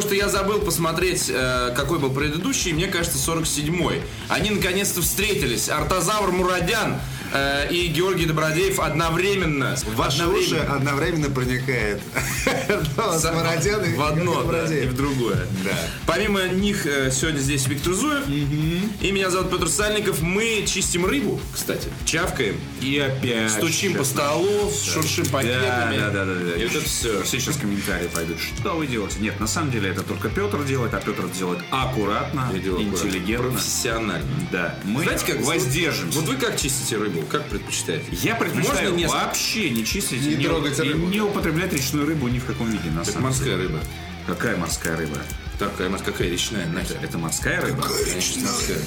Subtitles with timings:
[0.00, 4.00] Потому что я забыл посмотреть, э, какой был предыдущий, мне кажется, 47-й.
[4.30, 5.68] Они наконец-то встретились.
[5.68, 6.98] Артазавр Мурадян
[7.32, 9.76] э, и Георгий Добродеев одновременно.
[9.76, 12.00] В Ваши уши одновременно проникает.
[13.16, 15.46] За- в одно, да, и в другое.
[15.64, 15.76] Да.
[16.06, 18.28] Помимо них э, сегодня здесь Виктор Зуев.
[18.28, 20.20] И меня зовут Петр Сальников.
[20.22, 22.56] Мы чистим рыбу, кстати, чавкаем.
[22.80, 23.50] И опять.
[23.52, 25.96] Стучим по столу, шуршим пакетами.
[25.98, 26.56] да, да, да, да.
[26.56, 27.22] И вот это все.
[27.22, 28.38] Все сейчас комментарии пойдут.
[28.40, 29.16] Что вы делаете?
[29.20, 33.50] Нет, на самом деле это только Петр делает, а Петр делает аккуратно, интеллигентно.
[33.50, 34.28] Профессионально.
[34.52, 34.74] Да.
[34.84, 36.18] Мы Знаете, как воздержимся.
[36.18, 37.19] Вот вы как чистите рыбу?
[37.28, 38.04] Как предпочитаете?
[38.10, 41.06] Я предпочитаю Можно вообще не чистить, Не трогать и рыбу.
[41.08, 43.62] не употреблять речную рыбу ни в каком виде, на Это морская деле.
[43.64, 43.78] рыба.
[44.26, 45.16] Какая морская рыба?
[45.58, 46.96] Такая, какая речная, нахер.
[47.02, 47.82] Это морская рыба?
[47.82, 48.78] Конечно, морская.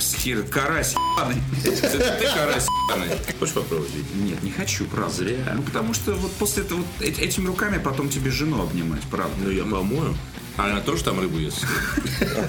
[0.00, 0.94] Скир- Карась,
[1.62, 2.66] ты карась.
[3.38, 3.90] Хочешь попробовать?
[4.14, 5.14] Нет, не хочу, правда.
[5.14, 5.52] Зря.
[5.54, 9.34] Ну, потому что вот после этого, этими руками потом тебе жену обнимать, правда.
[9.42, 10.14] Ну, я помою.
[10.56, 11.64] А она тоже там рыбу ест?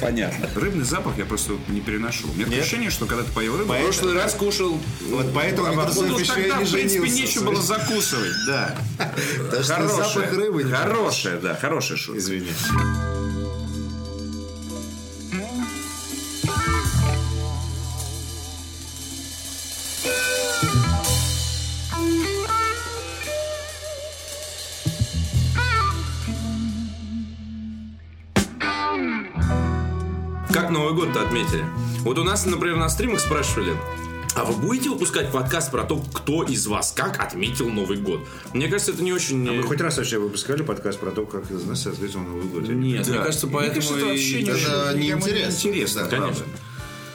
[0.02, 0.50] Понятно.
[0.56, 2.30] Рыбный запах я просто не переношу.
[2.30, 4.80] У меня такое ощущение, что когда ты поел рыбу, В прошлый раз кушал...
[5.10, 5.68] Вот поэтому
[6.18, 8.76] еще и тогда, не в принципе, нечего было закусывать, да.
[9.52, 12.20] Хорошая, запах рыбы хорошая, да, хорошая шутка.
[12.20, 12.50] Извини.
[32.08, 33.74] Вот у нас, например, на стримах спрашивали,
[34.34, 38.26] а вы будете выпускать подкаст про то, кто из вас как отметил Новый год?
[38.54, 39.46] Мне кажется, это не очень...
[39.46, 42.64] Вы хоть раз вообще выпускали подкаст про то, как из нас ответил Новый год?
[42.70, 45.68] Нет, мне кажется, поэтому кажется, это вообще не- Это никому неинтересно.
[45.68, 46.28] неинтересно, Да, правда.
[46.28, 46.46] Конечно.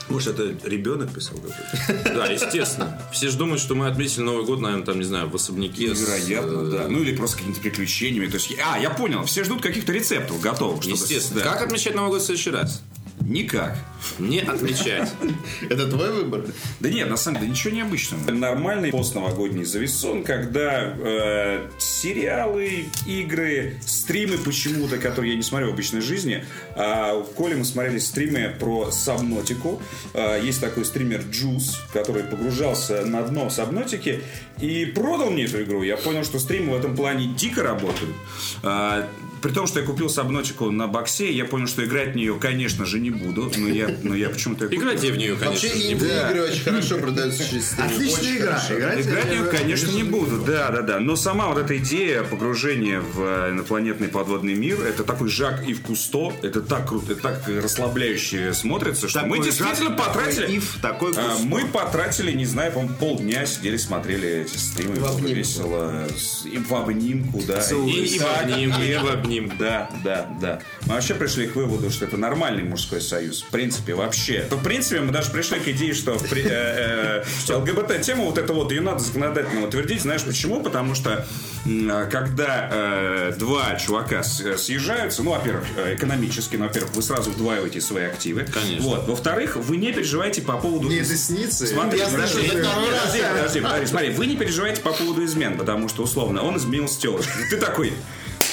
[0.09, 2.15] Может, это ребенок писал какой-то?
[2.15, 3.01] Да, естественно.
[3.15, 5.87] Все же думают, что мы отметили Новый год, наверное, там, не знаю, в особняке.
[5.87, 6.89] Вероятно, э, да.
[6.89, 8.27] Ну или просто какими-то приключениями.
[8.27, 10.83] То есть, а, я понял, все ждут каких-то рецептов готовых.
[10.83, 11.41] чтобы- Естественно.
[11.45, 11.51] да.
[11.53, 12.83] Как отмечать Новый год в следующий раз?
[13.27, 13.77] Никак.
[14.19, 15.13] Не отмечать.
[15.71, 16.45] Это твой выбор?
[16.81, 18.31] Да нет, на самом деле ничего необычного.
[18.31, 26.01] Нормальный постновогодний зависон, когда э, сериалы, игры, стримы почему-то, которые я не смотрю в обычной
[26.01, 26.45] жизни.
[26.75, 29.81] А в Коле мы смотрели стримы про Сабнотику.
[30.15, 34.21] А, есть такой стример Juice, который погружался на дно Сабнотики
[34.61, 35.83] и продал мне эту игру.
[35.83, 38.15] Я понял, что стримы в этом плане дико работают.
[38.63, 39.09] А,
[39.43, 42.87] при том, что я купил Сабнотику на боксе, я понял, что играть в нее, конечно
[42.87, 43.51] же, не буду.
[43.57, 44.67] Но я, но я почему-то...
[44.67, 44.81] купил.
[44.81, 45.51] Играйте в нее, конечно.
[45.51, 47.75] Вообще же, не инди-игры очень хорошо продаются через.
[47.79, 48.63] Отличная игра.
[48.71, 51.01] Играть Играть в я- нее, конечно, не буду, да, да, да.
[51.01, 55.75] Но сама вот эта идея погружения в э, инопланетный подводный мир, это такой Жак и
[55.75, 60.61] в Кусто, это так круто, это так расслабляюще смотрится, что мы действительно потратили...
[60.81, 61.37] Такой а.
[61.43, 66.07] Мы потратили, не знаю, по-моему, полдня сидели, смотрели эти стримы, было весело.
[66.45, 67.61] И в обнимку, да.
[67.61, 69.57] И в обнимку, обнимку.
[69.59, 70.61] Да, да, да.
[70.87, 73.43] Мы вообще пришли к выводу, что это нормальный мужской союз.
[73.43, 74.47] В принципе, вообще.
[74.51, 78.81] В принципе, мы даже пришли к идее, что э, э, ЛГБТ-тему вот это вот ее
[78.81, 80.03] надо законодательно утвердить.
[80.03, 80.63] Знаешь почему?
[80.63, 81.27] Потому что
[81.67, 88.05] а, когда э, два чувака съезжаются, ну, во-первых, экономически, ну, во-первых, вы сразу удваиваете свои
[88.05, 88.47] активы.
[88.53, 88.85] Конечно.
[88.85, 89.09] Вот.
[89.09, 90.89] Во-вторых, вы не переживаете по поводу...
[90.89, 91.67] Мне это снится.
[91.67, 95.57] Смотри, Я подожди, слышу, подожди, подожди, подожди, подожди, смотри, вы не переживаете по поводу измен,
[95.57, 97.49] потому что, условно, он изменил с телочкой.
[97.49, 97.93] Ты такой,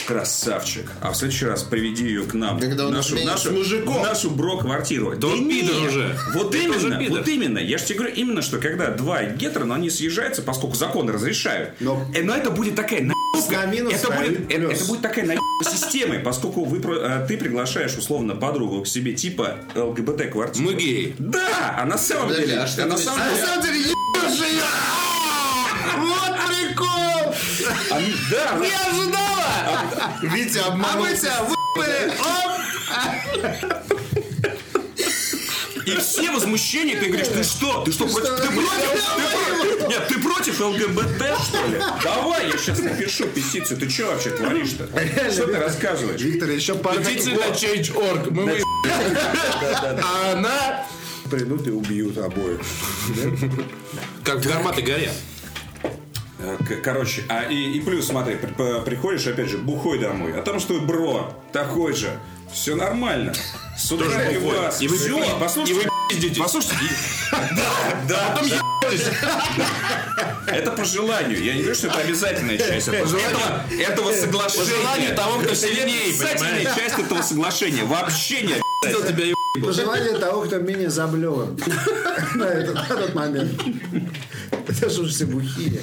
[0.09, 0.91] красавчик.
[1.01, 2.59] А в следующий раз приведи ее к нам.
[2.59, 4.01] Когда он нашу, нашу, мужиком.
[4.01, 5.13] в нашу бро-квартиру.
[5.15, 5.67] Да он нет.
[5.67, 6.17] пидор уже.
[6.33, 7.17] Вот уже именно, пидор.
[7.19, 7.57] вот именно.
[7.59, 11.73] Я же тебе говорю, именно, что когда два гетера, но они съезжаются, поскольку законы разрешают.
[11.79, 13.13] Но- Э, но это будет такая на
[13.67, 17.27] минус, это, а будет, и это, это будет такая наебка системой, поскольку вы, про- э,
[17.27, 20.65] ты приглашаешь условно подругу к себе типа ЛГБТ-квартиру.
[20.65, 21.15] Мы геи.
[21.19, 23.79] Да, а на самом Подожди, деле, а что а на а деле- на самом деле
[23.79, 24.63] ебешь ее!
[25.97, 27.33] Вот прикол!
[27.91, 27.99] а,
[28.31, 29.38] да, Не ожидала!
[30.21, 31.05] Витя А обманул.
[31.05, 31.45] мы тебя!
[35.85, 37.83] И все возмущения, ты говоришь, ты что?
[37.83, 38.35] Ты что, против?
[38.41, 38.79] Ты против?
[38.81, 39.89] Ты против?
[39.89, 41.81] Нет, ты против ЛГБТ, что ли?
[42.03, 43.79] Давай, я сейчас напишу петицию.
[43.79, 44.87] Ты что вообще творишь-то?
[45.31, 46.21] Что ты рассказываешь?
[46.21, 48.29] Виктор, еще пару Петиция на Change.org.
[48.31, 48.63] Мы вы...
[50.03, 50.85] А она...
[51.29, 52.59] придут и убьют обоих.
[54.23, 55.13] Как гарматы горят.
[56.39, 60.41] Э, Короче, а и, и плюс, смотри, при- по- приходишь, опять же, бухой домой, а
[60.41, 62.17] там что бро, такой же,
[62.51, 63.33] все нормально.
[63.77, 64.33] С утра Тоже бухой.
[64.55, 66.37] пивас, И вы всё, пи- послушайте, и вы пиздитесь.
[66.37, 67.71] послушайте, и- да,
[68.07, 68.57] да, потом
[70.47, 71.43] Это по желанию.
[71.43, 74.63] Я не говорю, что это обязательная часть этого, этого соглашения.
[74.65, 77.83] По желанию того, кто Это сильнее, обязательная часть этого соглашения.
[77.83, 78.53] Вообще не
[78.85, 81.59] Видел тебя еб- Пожелание того, кто менее заблеван
[82.35, 83.61] на этот, момент.
[84.67, 85.81] Это же уже все бухие.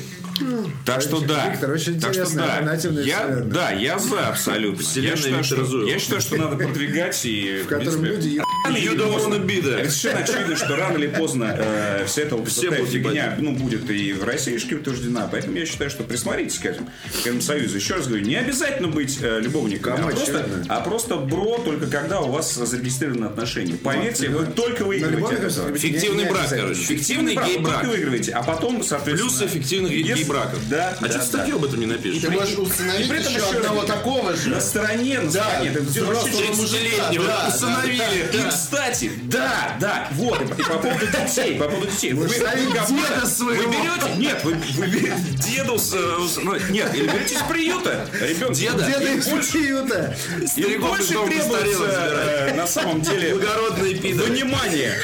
[0.84, 1.48] Так что да.
[1.50, 2.60] Виктор, очень так что да.
[2.62, 3.42] Я, вселенная.
[3.42, 4.82] да, я за абсолютно.
[4.82, 7.62] Вселенная я, считаю, что, я считаю, что надо продвигать и...
[7.64, 9.78] В котором люди еб- You don't wanna be there.
[9.78, 14.12] Это совершенно очевидно, что рано или поздно э, вся эта Все фигня ну, будет и
[14.12, 15.28] в России утверждена.
[15.30, 16.90] Поэтому я считаю, что присмотритесь к этому,
[17.22, 17.76] к этому союзу.
[17.76, 22.20] Еще раз говорю, не обязательно быть э, любовником, а просто, а просто бро только когда
[22.20, 23.74] у вас зарегистрированы отношения.
[23.74, 25.78] Поверьте, вы только выигрываете.
[25.78, 26.80] Фиктивный брак, короче.
[26.80, 27.80] Фиктивный гей-брак.
[27.80, 29.30] только выигрываете, а потом, соответственно...
[29.30, 30.69] Плюсы фиктивных гей- гей-браков.
[30.69, 31.25] Да, А да, что да.
[31.25, 32.23] статью об этом не напишешь?
[32.23, 34.50] Ты можешь установить при этом еще одного такого же.
[34.50, 35.70] На стороне, на Да, стороне.
[35.70, 38.31] Это взрослого вообще мужика, 30-летнего да, установили.
[38.32, 42.12] И, кстати, да, да, вот, и по поводу детей, по поводу детей.
[42.12, 43.62] Вы, деда своего.
[43.62, 45.14] вы берете, нет, вы, вы берете
[45.46, 48.55] деду, с, с- ну, нет, или берете из приюта ребенка.
[48.55, 48.84] Деда?
[48.87, 50.17] Деда из приюта.
[50.46, 54.94] Стариков больше требуется, э, на самом деле, Благородные пидоры внимание.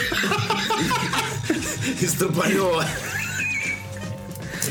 [2.01, 2.85] из Тополева.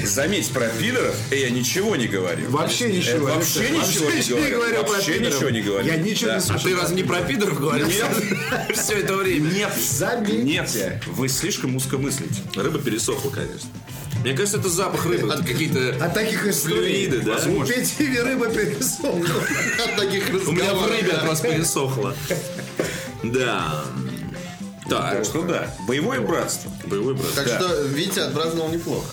[0.05, 2.49] Заметь, про пидоров я ничего не говорю.
[2.49, 3.25] Вообще Э, ничего.
[3.27, 4.83] Вообще ничего не говорю.
[4.83, 5.85] Вообще ничего не говорю.
[5.87, 6.69] Я ничего не А слышал.
[6.69, 7.87] ты разве не про пидоров говорил?
[8.73, 9.49] Все это время.
[9.51, 10.43] Нет, Заметьте.
[10.43, 12.41] нет, вы слишком узко мыслите.
[12.55, 13.69] Рыба пересохла, конечно.
[14.23, 15.27] Мне кажется, это запах рыбы.
[15.33, 17.07] Это какие-то От таких историй.
[17.07, 17.37] флюиды, да?
[17.49, 19.19] У Пети рыба пересохла.
[19.85, 20.89] От таких У меня в разговоров.
[20.91, 22.15] рыбе просто пересохло.
[23.23, 23.83] Да.
[24.89, 26.71] Так Так, что да, боевое братство.
[26.85, 27.33] боевой брат.
[27.35, 29.05] Так что Витя отпраздновал неплохо.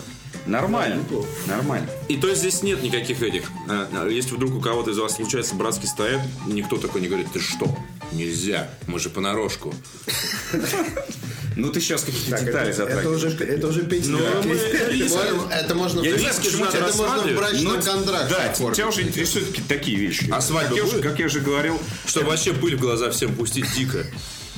[0.49, 1.03] Нормально.
[1.47, 1.89] Нормально.
[2.09, 3.45] И то есть здесь нет никаких этих.
[3.69, 7.29] а, а, Если вдруг у кого-то из вас случается братский стоят, никто такой не говорит,
[7.33, 7.77] ты что?
[8.13, 9.75] Нельзя, мы же понарошку.
[11.57, 13.25] Ну ты сейчас какие-то Так, детали это, это затрагиваешь.
[13.25, 13.83] уже, это уже.
[13.83, 17.83] Ну, мы- Можно- Это можно, Я не в- знаю, почему это можно в брачном Ну,
[17.83, 18.35] контракте.
[18.35, 18.77] Да, оформить.
[18.77, 20.29] тебя уже интересуют такие вещи.
[20.31, 21.03] А свадьба как я, будет?
[21.03, 24.07] как я уже говорил, Чтобы вообще пыль в глаза всем пустить дико.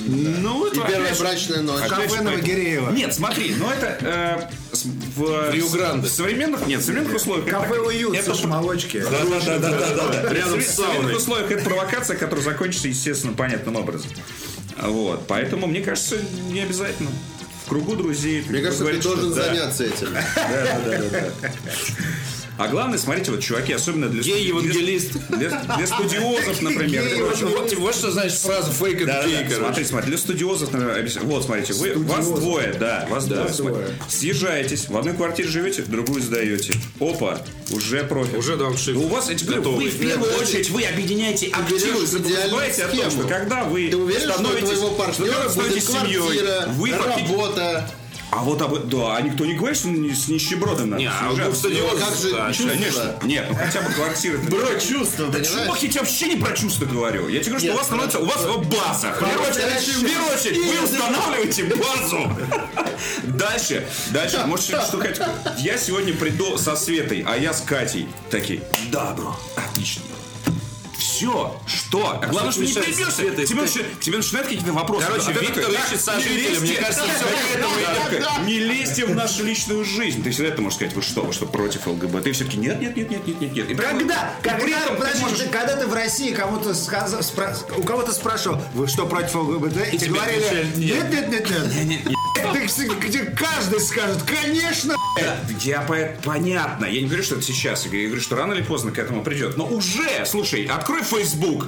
[0.07, 1.87] Ну это И первая брачная ночь.
[1.87, 2.91] Кафе Новогиреево.
[2.91, 6.07] Нет, смотри, но это э, с- в, Рио-Гранде.
[6.07, 8.97] в современных нет, в современных условиях это Кафе так- уют, это Саша Молочки.
[8.97, 11.15] Рядом в с современных сауной.
[11.15, 14.09] условиях это провокация, которая закончится, естественно, понятным образом.
[14.81, 16.17] Вот, поэтому, мне кажется,
[16.49, 17.09] не обязательно.
[17.65, 18.43] В кругу друзей.
[18.49, 19.45] Мне кажется, ты должен да.
[19.45, 20.07] заняться этим.
[22.61, 25.13] А главное, смотрите, вот чуваки, особенно для, Гей-евангелист.
[25.29, 27.01] для, для студиозов, например.
[27.23, 29.55] Очень- Вот, вот что значит фраза фейк Да, да, гей, да.
[29.55, 33.45] Смотрите, смотрите, для студиозов, например, вот, смотрите, вы, вас двое, да, вас двое.
[33.49, 33.53] двое.
[33.55, 33.93] Смотрите.
[34.09, 36.73] Съезжаетесь, в одной квартире живете, в другую сдаете.
[36.99, 37.41] Опа,
[37.71, 38.37] уже профиль.
[38.37, 38.95] Уже дауншифт.
[38.95, 39.85] У вас, эти, Готовый.
[39.85, 44.31] вы в первую очередь, вы объединяете активы, забываете о том, что когда вы Ты уверен,
[44.33, 47.89] становитесь, твоего что когда партнера вы становитесь будет семьей, квартира, вы работа?
[48.31, 51.29] А вот об, да, а никто не говорит, что не- с нищебродом надо Не, а
[51.29, 51.43] у съезжаться.
[51.43, 52.69] двух стадионов, Как же да, чувство?
[52.69, 53.19] Конечно.
[53.23, 54.37] Нет, ну хотя бы квартира.
[54.37, 55.47] Бро, чувство, Да понимаешь?
[55.65, 57.27] чувак, я тебе вообще не про чувства говорю.
[57.27, 58.37] Я тебе говорю, что у вас становится, у вас
[58.67, 59.11] база.
[59.11, 62.31] В первую очередь вы устанавливаете базу.
[63.23, 65.25] Дальше, дальше, может, что хотите.
[65.57, 68.07] Я сегодня приду со Светой, а я с Катей.
[68.29, 68.61] Такие,
[68.91, 70.03] да, бро, отлично.
[71.21, 72.19] Все, что?
[72.19, 72.67] А главное, что не.
[72.71, 75.05] Светой К тебе, начи- к тебе начинают какие-то вопросы.
[75.05, 76.33] Короче, А ты Виктор ищет «Так, сожителя.
[76.33, 76.59] не лезьте».
[76.61, 77.03] Мне кажется,
[77.61, 80.23] такой, Не лезьте в нашу личную жизнь.
[80.23, 82.33] Ты всегда это можешь сказать, вы что, вы что, против ЛГБТ?
[82.33, 86.33] Все-таки нет, нет, нет, нет, нет, нет, Когда, когда, подожди, можешь- когда ты в России
[86.33, 86.73] кому-то
[87.77, 89.93] у кого-то спрашивал, вы что, против ЛГБТ?
[89.93, 92.15] И тебе говорили, нет, нет, нет, нет.
[92.53, 94.95] Ты, где каждый скажет, конечно,
[95.59, 96.85] Я по- понятно.
[96.85, 97.85] Я не говорю, что это сейчас.
[97.85, 99.57] Я говорю, что рано или поздно к этому придет.
[99.57, 101.67] Но уже, слушай, открой Facebook.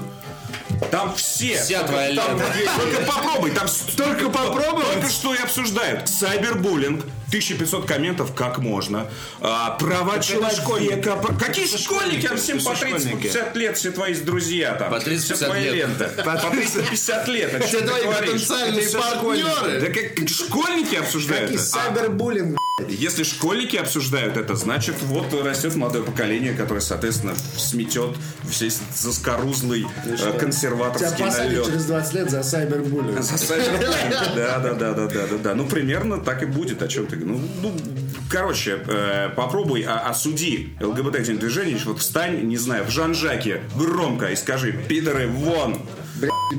[0.92, 1.62] Там все.
[1.62, 2.46] Вся твоя там, лента.
[2.78, 3.52] Только попробуй.
[3.52, 4.84] Там только попробуй.
[4.84, 6.10] Только что и обсуждают.
[6.10, 7.06] Сайбербуллинг.
[7.38, 9.08] 1500 комментов, как можно.
[9.42, 11.16] А, права человека.
[11.16, 12.28] Про- Какие школьники?
[12.28, 14.92] А всем по 30-50 лет, все твои друзья там.
[14.92, 15.74] По Вся 30-50 твоя лет.
[15.74, 16.12] лента.
[16.24, 17.66] По 30-50 лет.
[17.66, 19.82] Все твои потенциальные партнеры.
[19.82, 21.60] Да как школьники обсуждают это?
[21.60, 22.60] А- сайбербуллинг.
[22.90, 28.16] если школьники обсуждают это, значит, вот растет молодое поколение, которое, соответственно, сметет
[28.50, 31.66] все заскорузлый э, Тебя консерваторский посадят налет.
[31.68, 33.22] через 20 лет за сайбербуллинг.
[33.22, 33.56] За.
[34.36, 35.56] Да, да, да, да, да, да, да.
[35.56, 36.82] Ну, примерно так и будет.
[36.82, 37.18] О чем ты?
[37.24, 37.74] Ну, ну
[38.30, 44.36] короче, э, попробуй а, осуди ЛГБТ движение, вот встань, не знаю, в Жан-Жаке громко и
[44.36, 45.78] скажи, пидоры, вон.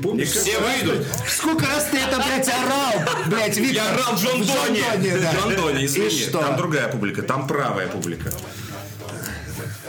[0.01, 0.29] Помнишь?
[0.29, 1.07] Все выйдут.
[1.27, 3.09] Сколько раз ты это, блядь, орал?
[3.27, 3.83] Блядь, Виктор.
[3.83, 4.83] Я орал Джон Донни.
[5.21, 5.33] Да.
[5.33, 6.07] Джон Донни, извини.
[6.07, 6.39] И что?
[6.39, 8.31] Там другая публика, там правая публика.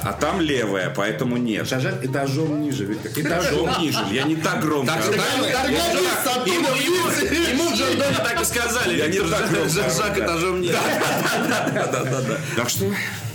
[0.07, 1.67] А там левая, поэтому нет.
[1.67, 3.11] Этажом, этажом ниже, Виктор.
[3.17, 3.99] Этажом ниже.
[4.13, 4.93] Я не так громко.
[4.93, 8.97] Так, так, Ему, в Джордане так и сказали.
[8.99, 10.25] Я не так громко Жак ору, да.
[10.25, 10.77] этажом нет.
[12.55, 12.85] Так что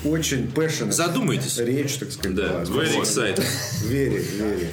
[0.06, 0.92] Очень passionate.
[0.94, 1.58] Задумайтесь.
[1.58, 3.44] Речь, так сказать, Да, very excited.
[3.84, 4.70] Вери, вери.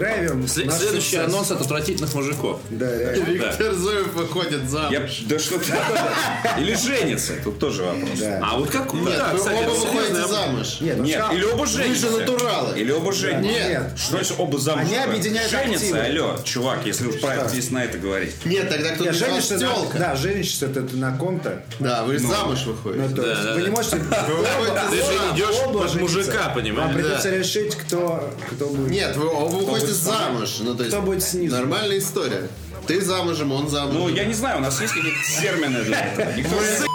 [0.00, 1.24] След- наш Следующий сукцесс.
[1.34, 2.60] анонс от отвратительных мужиков.
[2.70, 3.24] Да, реально.
[3.24, 4.92] Виктор Зуев выходит замуж.
[4.92, 5.72] Я, да что ты?
[6.60, 8.10] Или женится, тут тоже вопрос.
[8.20, 8.40] Да.
[8.42, 8.92] А вот как?
[8.92, 10.76] Нет, да, вы кстати, оба выходите замуж.
[10.80, 12.10] Нет, ну, Нет, или оба Вы же женятся.
[12.10, 12.78] натуралы.
[12.78, 13.48] Или оба женятся.
[13.50, 13.82] Нет.
[13.96, 14.84] Что значит оба замуж?
[14.86, 15.98] Они объединяют Женятся, активы.
[16.00, 18.34] алло, чувак, если уж правильно здесь на это говорить.
[18.44, 19.98] Нет, тогда кто-то женишься, на, тёлка.
[19.98, 21.62] да, женишься это на ком-то.
[21.80, 23.14] Да, вы замуж Ну, выходите.
[23.14, 23.64] то есть да, вы да.
[23.66, 23.96] не можете...
[23.96, 26.94] Ты же идешь под мужика, Вам понимаешь?
[26.94, 28.90] придется решить, кто, кто будет.
[28.90, 30.56] Нет, вы оба выходите замуж.
[30.60, 31.56] Ну, то есть, Кто будет снизу?
[31.56, 32.48] Нормальная история.
[32.86, 34.00] Ты замужем, он замужем.
[34.00, 36.32] Ну, я не знаю, у нас есть какие-то термины для этого.
[36.36, 36.86] Никто же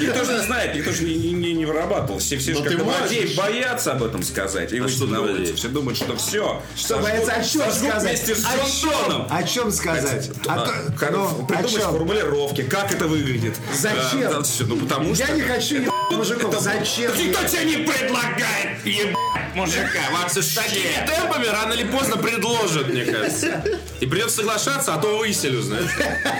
[0.00, 2.18] никто же не знает, никто же не, не- не- не вырабатывал.
[2.18, 3.36] Все, все же Но как ты можешь.
[3.36, 4.72] боятся об этом сказать.
[4.72, 5.54] И выйти что на улицу.
[5.54, 6.60] Все думают, что все.
[6.74, 8.02] Что боятся о чем сказать?
[8.02, 9.26] вместе с О чем?
[9.30, 10.30] О чем сказать?
[10.46, 11.92] О то- Как- ну, о Придумать чем?
[11.92, 13.54] формулировки, как это выглядит.
[13.78, 14.22] Зачем?
[14.22, 15.24] Да, да, всё, ну, потому что...
[15.26, 16.54] Я не хочу ебать мужиков.
[16.60, 17.14] Зачем?
[17.16, 20.00] Никто тебе не предлагает ебать мужика.
[20.12, 23.62] Макс, с такими темпами рано или поздно предложат, мне кажется.
[24.00, 25.90] И придется соглашаться, а то выселю, знаешь.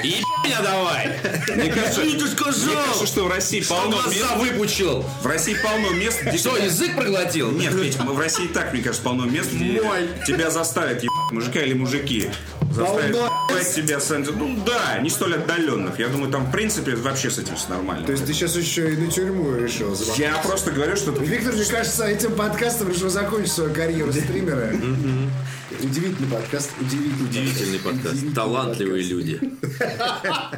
[0.03, 1.19] И меня давай.
[1.55, 2.65] Мне кажется, Что сказал?
[2.75, 4.19] мне кажется, что в России Что полно мест.
[4.19, 5.05] глаза выпучил?
[5.23, 6.39] В России полно мест, где...
[6.39, 7.51] Что, язык проглотил?
[7.53, 10.09] Нет, Петь, в России так, мне кажется, полно мест, где Мой.
[10.27, 12.31] тебя заставят ебать мужика или мужики.
[12.73, 14.09] Ебать тебя с...
[14.11, 15.99] Ну да, не столь отдаленных.
[15.99, 18.07] Я думаю, там, в принципе, вообще с этим все нормально.
[18.07, 20.23] То есть ты сейчас еще и на тюрьму решил замахнуться?
[20.23, 21.11] Я просто говорю, что...
[21.13, 24.73] Виктор, мне кажется, этим подкастом решил закончить свою карьеру стримера.
[25.81, 26.71] Удивительный подкаст.
[26.81, 28.07] Удивительный, Удивительный подкаст.
[28.15, 29.43] Удивительный Талантливые подкаст.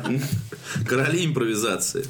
[0.04, 0.23] люди.
[0.88, 2.04] Короли импровизации.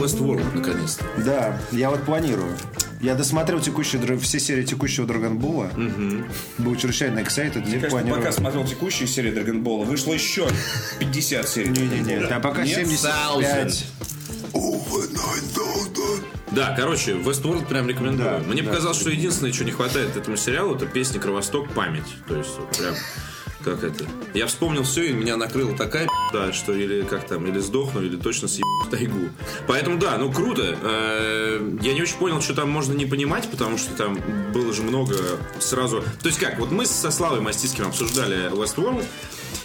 [0.00, 1.04] Посмотрел сериал Westworld наконец-то.
[1.18, 2.56] Да, я вот планирую.
[3.00, 5.70] Я досмотрел текущие, дра- все серии текущего Драгонбола.
[6.58, 7.60] Был чрезвычайно excited.
[7.62, 8.20] Мне кажется, планирую.
[8.20, 10.46] пока смотрел текущую серию Драгонбола, вышло еще
[11.00, 11.68] 50 серий.
[11.70, 12.76] Не-не-не, а пока Нет?
[12.86, 13.86] 75.
[16.52, 18.40] Да, короче, Westworld прям рекомендую.
[18.40, 18.68] Да, Мне да.
[18.70, 21.70] показалось, что единственное, что не хватает этому сериалу, это песня «Кровосток.
[21.72, 22.04] Память».
[22.28, 22.94] То есть, вот прям,
[23.64, 24.04] как это...
[24.34, 28.16] Я вспомнил все, и меня накрыла такая да, что или как там, или сдохну, или
[28.16, 29.28] точно съебу в тайгу.
[29.66, 30.76] Поэтому, да, ну круто.
[30.82, 34.18] Э, Я не очень понял, что там можно не понимать, потому что там
[34.52, 35.14] было же много
[35.60, 36.02] сразу...
[36.22, 39.04] То есть как, вот мы со Славой Мастиским обсуждали Westworld,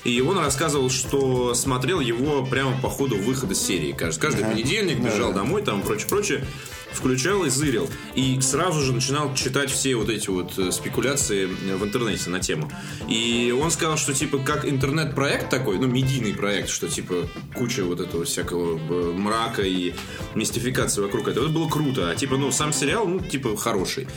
[0.04, 3.94] и он рассказывал, что смотрел его прямо по ходу выхода серии.
[3.94, 6.46] Каждый, каждый понедельник бежал домой, там прочее, прочее.
[6.92, 7.90] Включал и зырил.
[8.16, 12.72] И сразу же начинал читать все вот эти вот э, спекуляции в интернете на тему.
[13.08, 18.00] И он сказал, что типа как интернет-проект такой, ну, медийный проект, что типа куча вот
[18.00, 19.94] этого всякого э, мрака и
[20.36, 21.46] мистификации вокруг этого.
[21.46, 22.10] Это было круто.
[22.10, 24.08] А типа, ну, сам сериал, ну, типа, хороший.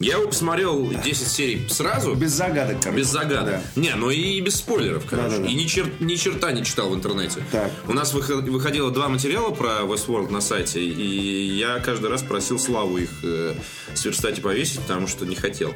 [0.00, 2.14] Я его посмотрел 10 серий сразу.
[2.14, 2.98] Без загадок, короче.
[3.00, 3.60] Без загадок.
[3.76, 5.28] Не, ну и без спойлеров, короче.
[5.30, 5.48] Да-да-да.
[5.48, 7.44] И ни, чер- ни черта не читал в интернете.
[7.52, 7.70] Так.
[7.86, 12.58] У нас выход- выходило два материала про Westworld на сайте, и я каждый раз просил
[12.58, 13.54] Славу их э,
[13.94, 15.74] сверстать и повесить, потому что не хотел.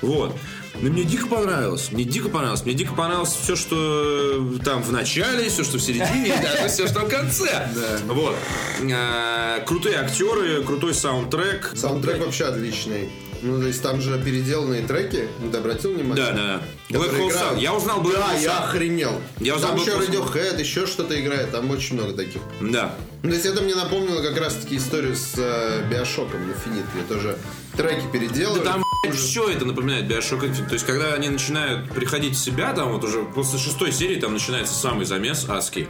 [0.00, 0.36] Вот.
[0.80, 1.90] Но мне дико понравилось.
[1.92, 2.64] Мне дико понравилось.
[2.64, 6.86] Мне дико понравилось все, что там в начале, все, что в середине, и даже все,
[6.86, 7.68] что в конце.
[8.06, 8.36] Вот.
[8.82, 11.72] Э, Крутые актеры, крутой саундтрек.
[11.74, 13.10] Саундтрек вообще отличный.
[13.42, 15.28] Ну, то есть там же переделанные треки.
[15.50, 16.24] Ты обратил внимание?
[16.24, 16.96] Да, да, да.
[16.98, 17.30] Black Hole.
[17.30, 17.60] Sound.
[17.60, 19.20] Я узнал Black Да, Hole я охренел.
[19.40, 20.32] Я узнал там Black еще Hole.
[20.32, 21.50] Radiohead, еще что-то играет.
[21.50, 22.40] Там очень много таких.
[22.60, 22.94] Да.
[23.22, 27.36] Ну, То есть это мне напомнило как раз-таки историю с э, Биошоком Infinite, где тоже
[27.76, 28.64] треки переделывают.
[28.64, 28.82] Да там
[29.12, 30.68] все это напоминает Bioshock Infinite.
[30.68, 34.32] То есть, когда они начинают приходить в себя, там вот уже после шестой серии там
[34.32, 35.88] начинается самый замес адский.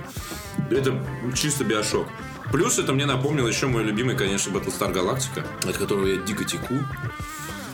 [0.71, 0.99] Это
[1.35, 2.07] чисто Bioshock.
[2.51, 6.75] Плюс это мне напомнило еще мой любимый, конечно, Battlestar Galactica, от которого я дико теку.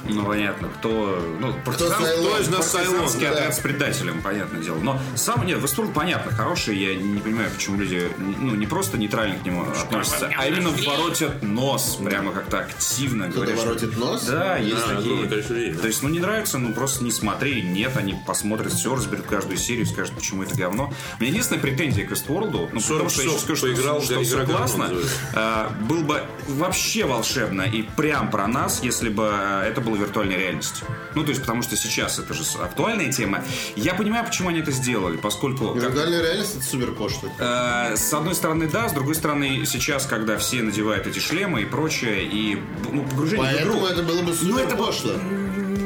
[0.04, 1.22] Ну, понятно, кто...
[1.40, 2.26] Ну, партизан- Сайлон?
[2.26, 3.30] Кто из нас партизанский Сайлон, да.
[3.40, 4.78] отряд с предателем, понятное дело.
[4.78, 6.76] Но сам, нет, Вестфорд понятно, хороший.
[6.78, 11.42] Я не понимаю, почему люди ну, не просто нейтрально к нему относятся, а именно воротят
[11.42, 11.98] нос.
[12.02, 13.28] Прямо как-то активно.
[13.30, 14.24] Кто-то говорят, что- воротит нос?
[14.24, 15.26] Да, есть Да, такие.
[15.28, 15.74] количество людей.
[15.74, 17.62] То есть, ну, не нравится, ну, просто не смотри.
[17.62, 20.92] Нет, они посмотрят все, разберут каждую серию, скажут, почему это говно.
[21.18, 24.02] У меня единственная претензия к Westworld, ну, 40 потому что я сейчас скажу, что, поиграл,
[24.02, 24.90] что игра все классно.
[25.34, 30.37] А, Было бы вообще волшебно и прям про нас, если бы а, это было виртуальной
[30.37, 30.87] реальностью.
[31.14, 33.42] Ну, то есть, потому что сейчас это же актуальная тема.
[33.76, 35.75] Я понимаю, почему они это сделали, поскольку...
[35.75, 37.30] как- Виртуальная реальность это супер пошло.
[37.38, 41.64] Э, С одной стороны, да, с другой стороны, сейчас, когда все надевают эти шлемы и
[41.64, 42.61] прочее, и
[42.92, 43.80] ну, погружение в игру...
[43.80, 45.12] Поэтому это было бы супер это бы- пошло.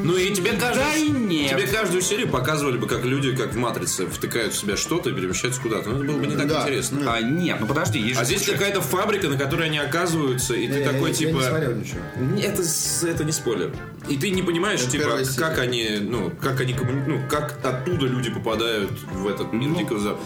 [0.05, 1.51] Ну и тебе каждую, Да и нет.
[1.51, 5.13] тебе каждую серию показывали бы, как люди, как в Матрице, втыкают в себя что-то и
[5.15, 5.91] перемещаются куда-то.
[5.91, 6.63] Ну, это было бы не так Да.
[6.63, 7.13] интересно.
[7.15, 10.81] А, нет, ну подожди, есть А здесь какая-то фабрика, на которой они оказываются, и ты
[10.81, 11.29] Я- такой я- типа.
[11.31, 12.01] Я не смотрел ничего.
[12.17, 12.63] Не, Это,
[13.07, 13.73] это не спойлер.
[14.09, 18.07] И ты не понимаешь, Это типа, как они, ну, как они коммуни- ну, как оттуда
[18.07, 20.23] люди попадают в этот мир Дикого Запада.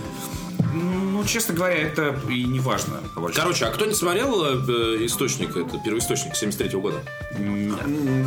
[1.27, 3.01] Ну, честно говоря, это и не важно.
[3.35, 7.03] Короче, а кто не смотрел э, источник, это первоисточник 73 года?
[7.33, 7.77] М,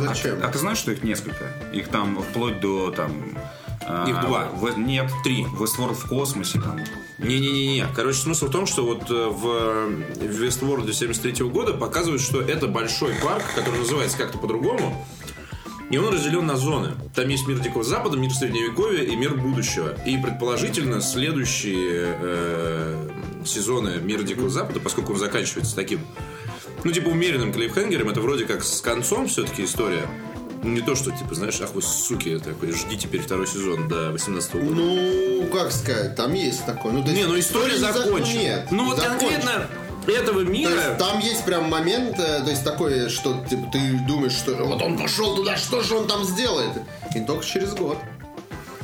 [0.06, 0.38] Зачем?
[0.42, 1.46] А ты знаешь, что их несколько?
[1.72, 3.38] Их там вплоть до там...
[3.86, 4.48] а, Их два.
[4.52, 5.44] в- нет, Три.
[5.58, 6.78] Westworld в космосе там.
[7.16, 7.86] Не-не-не-не.
[7.96, 9.86] Короче, смысл в том, что вот э, в,
[10.18, 15.06] в Westworld 73 года показывают, что это большой парк, который называется как-то по-другому.
[15.90, 16.92] И он разделен на зоны.
[17.14, 19.94] Там есть мир Дикого Запада, мир Средневековья и мир будущего.
[20.06, 23.08] И предположительно следующие э,
[23.44, 26.00] сезоны мира Дикого Запада, поскольку он заканчивается таким,
[26.84, 30.06] ну типа умеренным клиффхенгером, это вроде как с концом все-таки история.
[30.62, 34.52] Не то, что, типа, знаешь, ах вы суки, такой, жди теперь второй сезон до 18
[34.56, 34.64] года.
[34.74, 36.92] Ну, как сказать, там есть такое.
[36.92, 38.38] Ну, есть Не, ну история за- закончена.
[38.38, 39.20] Нет, ну вот закончена.
[39.30, 39.70] конкретно
[40.06, 40.70] этого То мира...
[40.70, 44.82] есть там есть прям момент, э, то есть такое, что типа, ты думаешь, что вот
[44.82, 46.70] он пошел туда, что же он там сделает?
[47.14, 47.98] И только через год.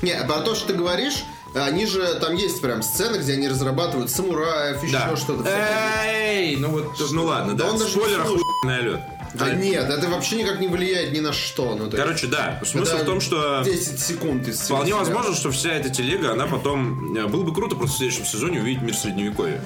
[0.02, 4.10] Не, про то, что ты говоришь, они же, там есть прям сцены, где они разрабатывают
[4.10, 5.16] самураев, еще Да.
[5.16, 5.48] что-то.
[5.48, 9.00] Эй, ну вот, ну ладно, Да да, он спойлер охуенный лед.
[9.34, 11.74] Да нет, это вообще никак не влияет ни на что.
[11.74, 15.00] Ну, есть, Короче, да, смысл это в том, что 10 секунд из вполне сериала.
[15.00, 17.14] возможно, что вся эта телега, она потом...
[17.16, 19.62] э, Было бы круто просто в следующем сезоне увидеть мир Средневековья.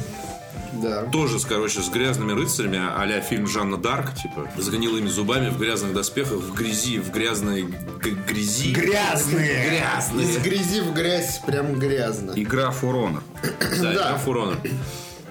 [0.73, 1.03] Да.
[1.07, 5.59] Тоже, с, короче, с грязными рыцарями, а фильм Жанна Дарк, типа, с гнилыми зубами, в
[5.59, 8.73] грязных доспехах, в грязи, в грязной г- грязи.
[8.73, 9.69] Грязные!
[9.81, 10.27] Грязные.
[10.29, 12.33] Из грязи в грязь прям грязно.
[12.37, 13.21] Игра Honor.
[13.43, 13.93] Да, Да.
[13.93, 14.71] игра Honor.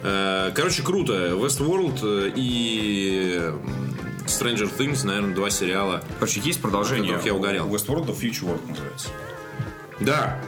[0.02, 1.14] Э, Короче, круто.
[1.36, 3.52] Westworld и
[4.26, 6.04] Stranger Things, наверное, два сериала.
[6.20, 7.20] Короче, есть продолжение.
[7.26, 7.68] Я угорел.
[7.68, 9.10] Westworld of Future World называется.
[10.00, 10.40] Да,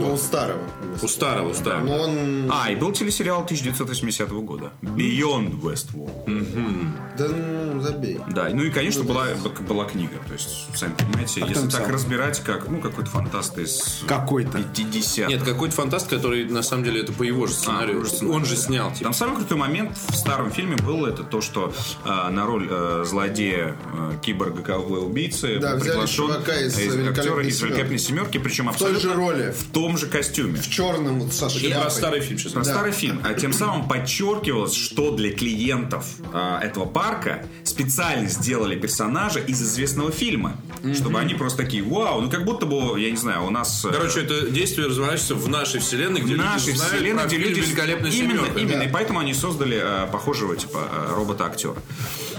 [0.00, 0.60] Ну, у старого.
[1.02, 1.84] у старого, у старого.
[1.84, 2.50] Но он...
[2.52, 4.72] А, и был телесериал 1980 года.
[4.82, 6.88] Beyond Westworld.
[7.18, 8.18] Да ну, забей.
[8.30, 9.26] Да, ну и, конечно, была,
[9.68, 10.16] была книга.
[10.26, 11.90] То есть, сами понимаете, если там так сам?
[11.92, 14.62] разбирать, как, ну, какой-то фантаст из Какой-то.
[14.62, 18.02] 50 Нет, какой-то фантаст, который на самом деле это по его же сценарию.
[18.04, 18.60] же сценарию, Он же да.
[18.62, 19.04] снял, типа.
[19.04, 21.72] Там самый крутой момент в старом фильме был это то, что
[22.04, 26.76] э, на роль э, злодея э, киборга ковбоя убийцы Да, был взяли приглашен чувака из
[26.78, 27.64] «Великолепной актера из семерки».
[27.64, 29.52] великолепной семерки, причем В той абсолютно же роли.
[29.52, 30.60] в том же костюме.
[30.60, 31.90] В черном вот со И про шляпой.
[31.90, 32.52] старый фильм сейчас.
[32.52, 33.20] Про старый фильм.
[33.24, 40.12] А тем самым подчеркивалось, что для клиентов а, этого парка специально сделали персонажа из известного
[40.12, 40.56] фильма.
[40.94, 43.84] Чтобы они просто такие, вау, ну как будто бы, я не знаю, у нас...
[43.84, 47.26] э, Короче, это действие разворачивается в нашей вселенной, где в нашей люди знают вселенной, про
[47.28, 47.60] где фильм люди...
[47.60, 48.60] «Великолепная именно, семерка».
[48.60, 48.78] именно.
[48.78, 48.84] Да.
[48.84, 51.76] И поэтому они создали э, похожего, типа, э, робота-актера.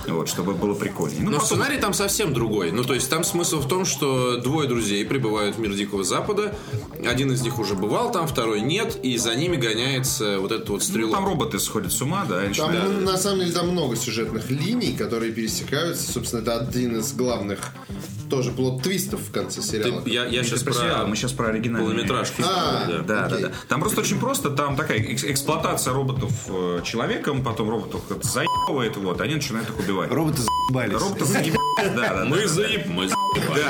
[0.08, 1.22] Вот, чтобы было прикольнее.
[1.22, 2.72] Ну, Но потом- сценарий там совсем другой.
[2.72, 6.56] Ну, то есть там смысл в том, что двое друзей прибывают в мир Дикого Запада.
[7.06, 8.98] Один из них уже бывал там, второй нет.
[9.04, 11.14] И за ними гоняется вот этот вот Ну, стрелок.
[11.14, 14.94] там роботы сходят с ума, да, Там, ну, на самом деле, там много сюжетных линий,
[14.94, 16.12] которые пересекаются.
[16.12, 17.60] Собственно, это один из главных
[18.30, 20.02] тоже плод-твистов в конце сериала.
[20.02, 21.88] Ты- я, я сейчас про сериал, мы сейчас про оригинальный.
[21.88, 22.42] полнометражку.
[22.44, 22.98] А, да.
[23.00, 23.52] Да, да, да.
[23.68, 29.22] Там просто очень просто, там такая экс- эксплуатация роботов э, человеком, потом роботов заебывает, вот,
[29.22, 29.93] они начинают их убивать.
[30.02, 31.00] Роботы заебались.
[31.02, 32.48] Роботов заебывают, да, да, Мы да.
[32.48, 32.88] заеб...
[32.88, 33.16] Мы Да,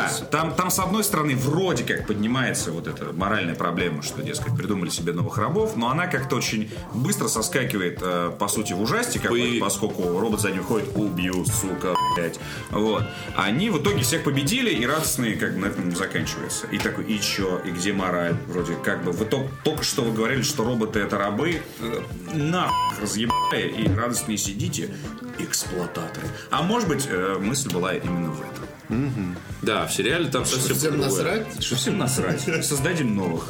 [0.09, 0.29] заебались.
[0.29, 4.89] там, там с одной стороны вроде как поднимается вот эта моральная проблема, что, дескать, придумали
[4.89, 9.57] себе новых рабов, но она как-то очень быстро соскакивает, э, по сути, в ужастик, Вы-
[9.61, 12.39] поскольку робот за ним ходит, убью, сука, блядь.
[12.71, 13.03] Вот.
[13.37, 16.67] Они в итоге всех победили, и радостные как бы на этом заканчивается.
[16.67, 18.35] И такой, и чё, и где мораль?
[18.47, 22.01] Вроде как бы, вы тол- только что вы говорили, что роботы это рабы, э,
[22.33, 24.93] нахуй разъебали, и радостные сидите,
[25.39, 26.27] эксплуататоры.
[26.49, 29.35] А может быть, э, мысль была именно в этом.
[29.61, 31.09] Да, в сериале там совсем Всем другое.
[31.09, 31.63] насрать?
[31.63, 32.41] Что всем насрать.
[32.65, 33.45] Создадим новых.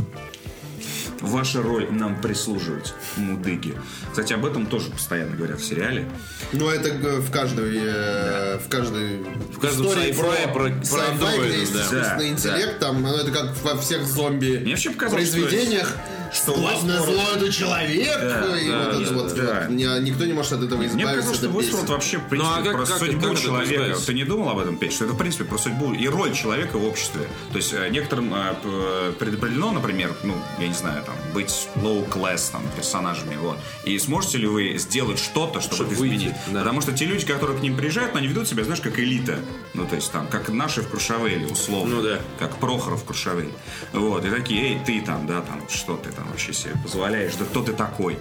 [1.22, 3.74] Ваша роль нам прислуживать, мудыги.
[4.12, 6.06] Кстати, об этом тоже постоянно говорят в сериале.
[6.52, 7.78] Ну, это э, в каждой...
[7.82, 9.20] э, В каждой...
[9.54, 10.14] В каждом sci-fi
[10.52, 11.80] про- про где есть да.
[11.82, 15.88] искусственный Да, интеллект, там, ну, это как во всех зомби Мне вообще показалось, что- произведениях.
[15.88, 15.98] что
[16.36, 16.70] Зло
[17.36, 18.20] это человек.
[18.20, 19.66] Да, и да, вот это да, вот, да.
[19.70, 20.02] вот.
[20.02, 21.16] Никто не может от этого Мне избавиться.
[21.16, 23.98] кажется, что Westworld вообще, в принципе, Ну, а как- про как- судьбу как человека.
[24.06, 24.94] Ты не думал об этом, Петь?
[24.94, 27.28] Что это, в принципе, про судьбу и роль человека в обществе.
[27.52, 32.52] То есть э, некоторым э, п- предопределено, например, ну, я не знаю, там, быть low-class
[32.52, 33.58] там, персонажами, вот.
[33.86, 36.36] И сможете ли вы сделать что-то, чтобы, Чтобы это выйти, изменить?
[36.52, 36.60] да.
[36.60, 39.38] Потому что те люди, которые к ним приезжают, ну, они ведут себя, знаешь, как элита.
[39.74, 41.96] Ну, то есть, там, как наши в Куршавеле, условно.
[41.98, 42.20] Ну, да.
[42.40, 43.50] Как Прохоров в Куршавеле.
[43.92, 47.36] Вот, и такие, эй, ты там, да, там, что ты там, там вообще себе позволяешь,
[47.36, 48.18] да кто ты такой.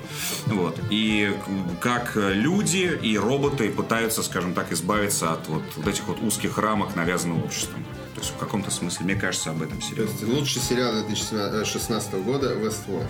[0.47, 0.79] Вот.
[0.91, 1.35] И
[1.81, 6.97] как люди и роботы пытаются, скажем так, избавиться от вот, вот этих вот узких рамок,
[6.97, 7.85] навязанных обществом.
[8.15, 10.09] То есть в каком-то смысле, мне кажется, об этом сериал.
[10.23, 13.09] Лучший сериал 2016 года Westworld.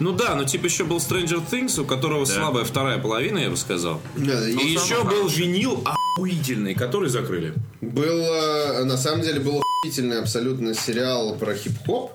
[0.00, 3.56] Ну да, но типа еще был Stranger Things, у которого слабая вторая половина, я бы
[3.56, 4.00] сказал.
[4.16, 7.54] Да, И еще был винил охуительный, который закрыли.
[7.80, 12.12] Был, э, на самом деле, был охуительный абсолютно сериал про хип-хоп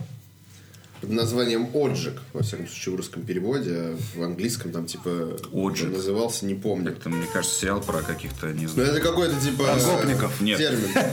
[1.04, 5.92] под названием «Оджик», во всяком случае, в русском переводе, а в английском там, типа, «Оджик».
[5.92, 6.92] назывался, не помню.
[6.92, 9.64] Это, мне кажется, сериал про каких-то, не Ну, знаю, это какой-то, типа...
[9.86, 10.42] Гопников.
[10.42, 10.58] Нет.
[10.58, 10.90] Термин.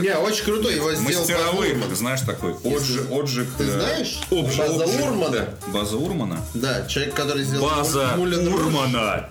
[0.00, 1.94] Не, очень крутой, его сделал Урман.
[1.96, 3.48] знаешь, такой Оджи- Оджик.
[3.58, 4.20] Ты знаешь?
[4.30, 4.58] Обжиг.
[4.58, 5.30] База Урмана?
[5.30, 5.48] да.
[5.72, 6.40] База Урмана.
[6.54, 8.46] Да, человек, который сделал База Мулен.
[8.46, 9.28] Урмана.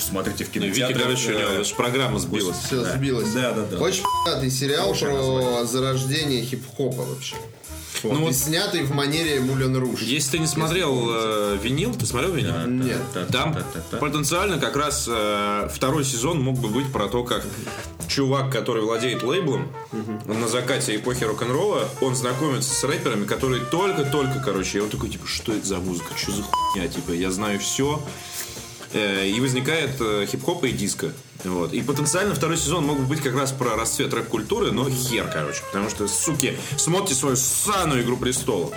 [0.00, 0.98] Смотрите в Вики, кинотеатре.
[0.98, 2.56] короче, же программа сбилась.
[2.66, 3.30] Все, сбилось.
[3.32, 3.78] Да, да, да.
[3.78, 7.36] Очень пи***тый сериал про зарождение хип-хопа вообще.
[8.02, 8.12] Вот.
[8.14, 10.00] Ну вот- снятый в манере Мулен Руж.
[10.02, 12.66] Если ты не смотрел э, винил, ты смотрел винил?
[12.66, 13.00] Нет.
[13.30, 13.96] Там Та-та-та-та-та.
[13.98, 17.44] потенциально как раз э, второй сезон мог бы быть про то, как
[18.08, 19.68] чувак, который владеет лейблом
[20.26, 25.26] на закате эпохи рок-н-ролла, он знакомится с рэперами, которые только-только, короче, и он такой, типа,
[25.26, 28.02] что это за музыка, что за хуйня, типа, я знаю все.
[28.94, 31.12] И возникает э, хип-хоп и диско.
[31.44, 31.72] Вот.
[31.72, 35.62] И потенциально второй сезон мог бы быть как раз про расцвет рэп-культуры, но хер, короче.
[35.66, 38.72] Потому что, суки, смотрите свою ссаную «Игру престолов».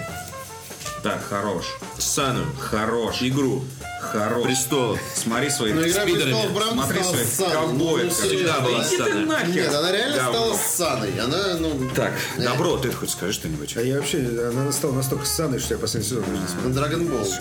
[1.04, 1.66] Так, хорош.
[2.00, 2.48] Ссаную.
[2.60, 3.22] Хорош.
[3.22, 3.64] Игру
[4.12, 4.44] Хорош.
[4.44, 5.00] престолов.
[5.16, 7.54] Смотри свои Ну, игра престолов, Смотри стала своих ссаной.
[7.54, 9.48] ковбоев, всегда была нахер.
[9.56, 11.20] Нет, она реально стала ссаной.
[11.20, 11.90] Она, ну...
[11.96, 13.76] Так, э, добро, ты хоть скажи что-нибудь.
[13.78, 14.18] А я вообще,
[14.50, 16.84] она стала настолько ссаной, что я последний сезон даже не смотрел.
[16.84, 17.34] Dragon Ball.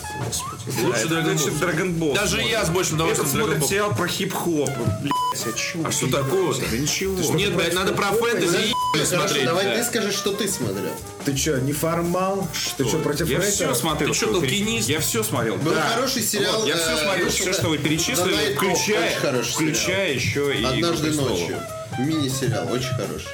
[0.84, 1.48] Лучше.
[1.48, 2.14] Dragon Ball.
[2.14, 4.70] Даже я с большим удовольствием Dragon смотрит сериал про хип-хоп.
[4.70, 5.88] А?
[5.88, 6.62] А что такого-то?
[6.70, 7.34] Да ничего.
[7.34, 8.73] Нет, блядь, надо про фэнтези
[9.04, 9.44] смотреть.
[9.44, 9.76] давай да.
[9.76, 10.92] ты скажешь, что ты смотрел.
[11.24, 12.46] Ты что, не формал?
[12.76, 13.54] Ты что, против Я рэперов?
[13.54, 14.12] все смотрел.
[14.12, 14.88] Ты чё, что толкинист?
[14.88, 15.56] Я все смотрел.
[15.56, 15.82] Был да.
[15.82, 20.54] хороший сериал, Вот, я э, все смотрел, вышел все, что вы перечислили, включая, включая еще
[20.54, 21.30] и «Игру Однажды престолов».
[21.30, 21.60] ночью.
[21.98, 23.28] Мини-сериал, очень хороший.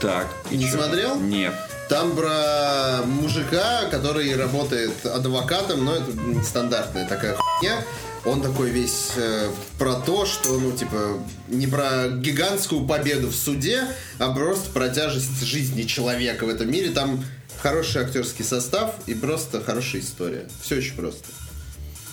[0.00, 0.26] Так.
[0.50, 1.18] и Не смотрел?
[1.18, 1.54] Нет.
[1.88, 6.12] Там про мужика, который работает адвокатом, но это
[6.44, 7.84] стандартная такая хуйня.
[8.24, 13.84] Он такой весь э, про то, что, ну, типа, не про гигантскую победу в суде,
[14.18, 16.88] а просто про тяжесть жизни человека в этом мире.
[16.90, 17.22] Там
[17.60, 20.48] хороший актерский состав и просто хорошая история.
[20.62, 21.24] Все очень просто.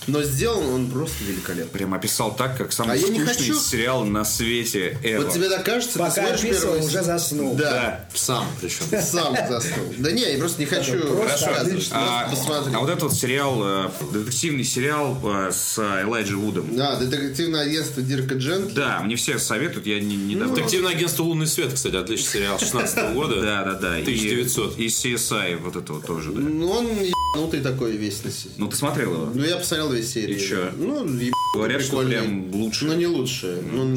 [0.06, 1.70] Но сделан он просто великолепно.
[1.70, 3.60] Прям описал так, как самый А я не скучный хочу.
[3.60, 5.24] сериал на свете ever.
[5.24, 7.54] Вот тебе так кажется, Пока ты смотришь описывал, первый уже заснул.
[7.54, 8.84] Да, Сам причем.
[9.02, 9.94] сам заснул.
[9.98, 11.96] Да не, я просто не хочу отлично.
[11.96, 12.30] А,
[12.74, 16.76] а вот этот вот сериал, э, детективный сериал э, с Элайджи Вудом.
[16.76, 18.74] Да, детективное агентство Дирка Джентли.
[18.74, 20.54] Да, мне все советуют, я не, не давно.
[20.54, 23.40] Детективное агентство «Лунный свет», кстати, отличный сериал 16 года.
[23.40, 23.98] Да, да, да.
[23.98, 24.78] И- 1900.
[24.78, 26.40] И, CSI вот это вот тоже, да.
[26.40, 26.88] Ну, он
[27.34, 28.52] ебанутый такой весь на себе.
[28.58, 29.30] Ну, ты смотрел его?
[29.34, 30.36] Ну, я посмотрел две серии.
[30.36, 30.70] И чё?
[30.76, 32.18] Ну, еб- Говорят, что прикольный.
[32.18, 32.84] прям лучше.
[32.86, 33.62] Ну, не лучше.
[33.70, 33.96] Ну,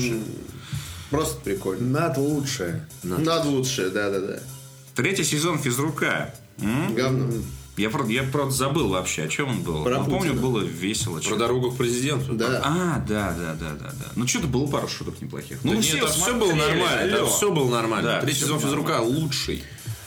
[1.10, 2.00] просто прикольно.
[2.02, 2.88] Над лучшее.
[3.04, 4.40] Над лучшее, да-да-да.
[4.96, 6.34] Третий сезон физрука.
[6.62, 6.96] М?
[6.96, 7.30] Говно.
[7.78, 9.84] Я, правда, я правда забыл вообще, о чем он был.
[9.84, 11.20] Про Но помню, было весело.
[11.20, 12.32] Про дорогу к президенту.
[12.34, 12.62] Да.
[12.64, 14.06] А, да, да, да, да, да.
[14.16, 15.60] Ну, что-то было пару шуток неплохих.
[15.64, 17.26] Ну, Да все нет, все было нормально.
[17.26, 18.12] все было нормально.
[18.12, 19.62] Да, Третий сезон физрука лучший.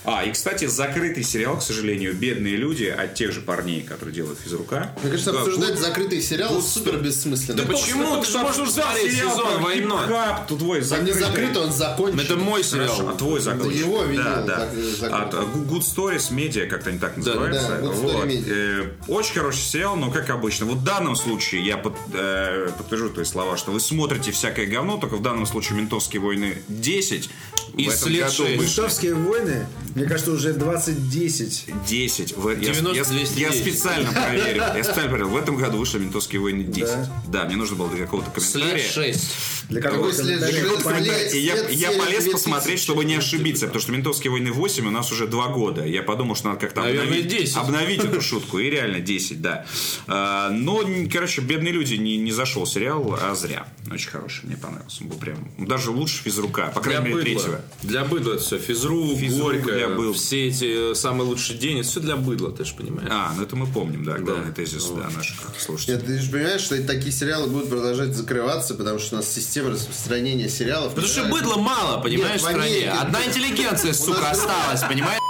[0.05, 4.39] А, и, кстати, закрытый сериал, к сожалению, «Бедные люди» от тех же парней, которые делают
[4.39, 4.93] физрука.
[5.03, 7.59] Мне кажется, Да, обсуждать вот- закрытый сериал супер бессмысленно.
[7.59, 8.21] Да почему?
[8.23, 9.99] Ты же можешь смотреть сезон «Войной».
[10.07, 11.21] Хип-хап, тут твой Он не закрытый.
[11.21, 12.21] закрытый, он закончен.
[12.21, 12.87] Это мой сериал.
[12.89, 13.73] Хорошо, а твой закрытый.
[13.73, 14.69] Да его видел, Да, да.
[14.73, 15.19] э, закрытый.
[15.21, 17.69] От э, Good Stories Media, как-то они так называются.
[17.69, 18.27] да, Good Story Вот.
[18.27, 18.45] Media.
[18.49, 20.67] Э, Очень хороший сериал, но как обычно.
[20.67, 24.97] Вот в данном случае я под- э, подтвержу твои слова, что вы смотрите всякое говно,
[24.97, 27.29] только в данном случае «Ментовские войны 10».
[27.77, 28.57] И В этом «След году шесть».
[28.59, 31.65] вышли Ментовские войны, мне кажется, уже 2010.
[31.87, 32.37] 10.
[32.37, 33.39] В- я- 90, я, 210.
[33.39, 34.63] я специально проверил.
[34.77, 35.29] Я специально проверил.
[35.29, 37.07] В этом году вышли «Ментовские войны 10».
[37.29, 38.89] Да, мне нужно было для какого-то След комментария.
[38.91, 39.35] 6.
[39.69, 41.29] Для какого-то след комментария.
[41.31, 42.33] И я, След я полез 2000.
[42.33, 45.85] посмотреть, чтобы не ошибиться, потому что «Ментовские войны 8» у нас уже два года.
[45.85, 47.57] Я подумал, что надо как-то обновить, 10.
[47.57, 48.59] обновить эту шутку.
[48.59, 49.67] И реально 10, да.
[50.07, 53.67] А, Но, короче, «Бедные люди» не, не зашел сериал, а зря.
[53.91, 55.03] Очень хороший, мне понравился.
[55.03, 57.91] Он был прям даже лучше физрука, по крайней мере, быдла.
[57.91, 58.59] Для быдла это все.
[58.59, 60.15] Физрук, Физрук Горько, для быдла.
[60.15, 63.09] все эти э, «Самый лучший день», это все для быдла, ты же понимаешь.
[63.11, 65.03] А, ну это мы помним, да, главный тезис Вот.
[65.03, 65.97] да, наших слушателей.
[65.99, 69.71] Нет, ты же понимаешь, что такие сериалы будут продолжать закрываться, потому что у нас система
[69.71, 70.95] распространения сериалов...
[70.95, 72.61] Потому что быдла мало, понимаешь, Нет, в стране.
[72.77, 75.21] Америке- Одна интеллигенция, сука, осталась, понимаешь?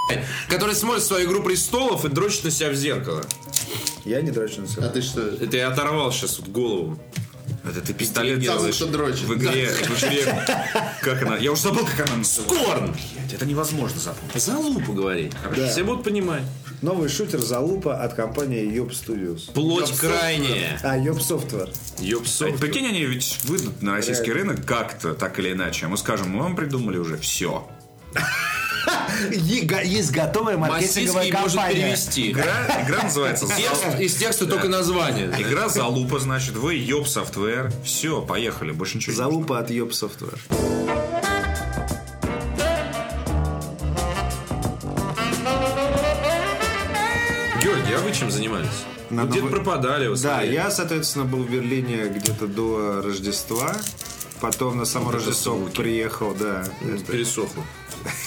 [0.48, 3.22] Которая смотрит свою «Игру престолов» и дрочит на себя в зеркало.
[4.04, 4.86] Я не дрочу на себя.
[4.86, 5.20] А ты что?
[5.20, 6.98] Это я оторвал сейчас вот голову.
[7.68, 9.20] Это ты пистолет делаешь дрочит.
[9.22, 10.46] в игре, в игре.
[11.02, 11.36] Как она?
[11.36, 12.64] Я уже забыл, как она называется.
[12.64, 12.96] Корн!
[13.32, 14.42] Это невозможно запомнить.
[14.42, 15.30] За лупу говори.
[15.70, 16.42] Все будут понимать.
[16.80, 19.52] Новый шутер Залупа от компании Yop Studios.
[19.52, 20.78] Плоть крайняя.
[20.84, 21.68] А, Yop Software.
[21.68, 22.58] А.
[22.58, 25.86] Прикинь, они ведь выйдут на российский рынок как-то, так или иначе.
[25.86, 27.68] А мы скажем, мы вам придумали уже все.
[29.30, 31.74] Есть готовая маркетинговая компания.
[31.74, 32.30] перевести.
[32.30, 33.46] Игра, называется
[33.98, 35.26] из текста только название.
[35.38, 37.72] Игра Залупа, значит, вы Йоп Софтвер.
[37.84, 39.14] Все, поехали, больше ничего.
[39.14, 40.38] Залупа от Yop Software.
[47.62, 48.68] Георгий, а вы чем занимались?
[49.10, 50.14] Где-то пропадали.
[50.22, 53.74] Да, я, соответственно, был в Берлине где-то до Рождества.
[54.40, 56.64] Потом на само Рождество приехал, да.
[57.06, 57.64] Пересохло.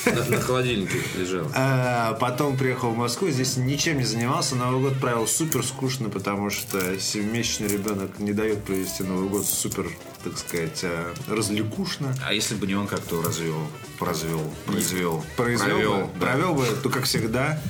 [0.06, 1.48] На, на холодильнике лежал.
[1.56, 4.56] А, Потом приехал в Москву, здесь ничем не занимался.
[4.56, 9.88] Новый год провел супер скучно, потому что семимесячный ребенок не дает провести Новый год супер,
[10.24, 12.14] так сказать, а, развлекушно.
[12.26, 13.68] А если бы не он как-то развел,
[14.00, 16.26] развел, произвел, Произвел провел, да.
[16.26, 17.62] провел бы, то как всегда.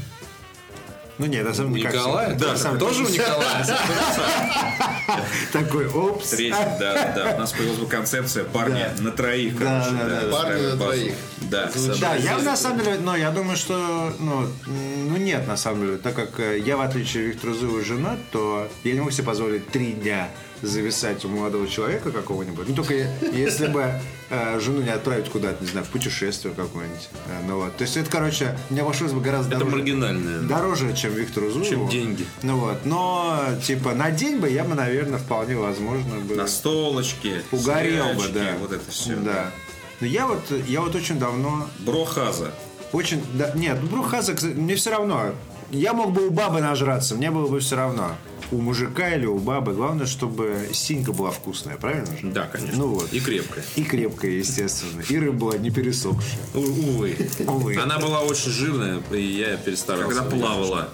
[1.22, 2.36] Ну нет, на самом деле, Николай?
[2.36, 3.64] Да, самом тоже у Николая?
[5.54, 6.30] Такой, опс.
[6.30, 7.36] Третий, да, да.
[7.36, 10.32] У нас появилась бы концепция парни на троих, Да, да, да.
[10.32, 11.14] Парни на троих.
[11.42, 11.70] Да.
[12.00, 15.98] Да, я на самом деле, но я думаю, что, ну, ну нет, на самом деле,
[15.98, 19.26] так как э, я, в отличие от Виктора Зуева, женат, то я не могу себе
[19.26, 20.28] позволить три дня
[20.62, 22.69] зависать у молодого человека какого-нибудь.
[22.69, 22.93] Ну, только
[23.34, 23.91] если бы
[24.30, 27.10] э, жену не отправить куда-то, не знаю, в путешествие какое-нибудь.
[27.28, 27.76] Э, ну вот.
[27.78, 29.78] То есть это, короче, мне обошлось бы гораздо Это дороже.
[29.78, 30.39] маргинальное.
[30.41, 31.69] Дороже, чем Виктору Зуеву.
[31.69, 32.26] Чем деньги.
[32.43, 32.86] Ну вот.
[32.86, 36.36] Но, типа, на день бы я бы, наверное, вполне возможно бы...
[36.36, 38.54] На столочке, Угорел бы, свечки, да.
[38.60, 39.15] Вот это все.
[39.15, 39.52] Да.
[40.00, 42.52] Но я вот, я вот очень давно Брохаза.
[42.91, 45.34] очень, да, нет, ну, Брухаза, кстати, мне все равно.
[45.72, 48.16] Я мог бы у бабы нажраться, мне было бы все равно.
[48.52, 49.74] У мужика или у бабы.
[49.74, 52.28] Главное, чтобы синька была вкусная, правильно же?
[52.28, 52.78] Да, конечно.
[52.78, 53.14] Ну вот.
[53.14, 53.64] И крепкая.
[53.78, 55.02] И крепкая, естественно.
[55.08, 56.42] И рыба была не пересохшая.
[56.54, 57.16] У- Увы.
[57.48, 57.78] Увы.
[57.82, 60.20] Она была очень жирная, и я перестарался.
[60.20, 60.90] Когда плавала.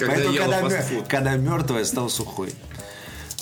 [0.00, 2.52] Когда Поэтому, ела когда, когда мертвая, стал сухой.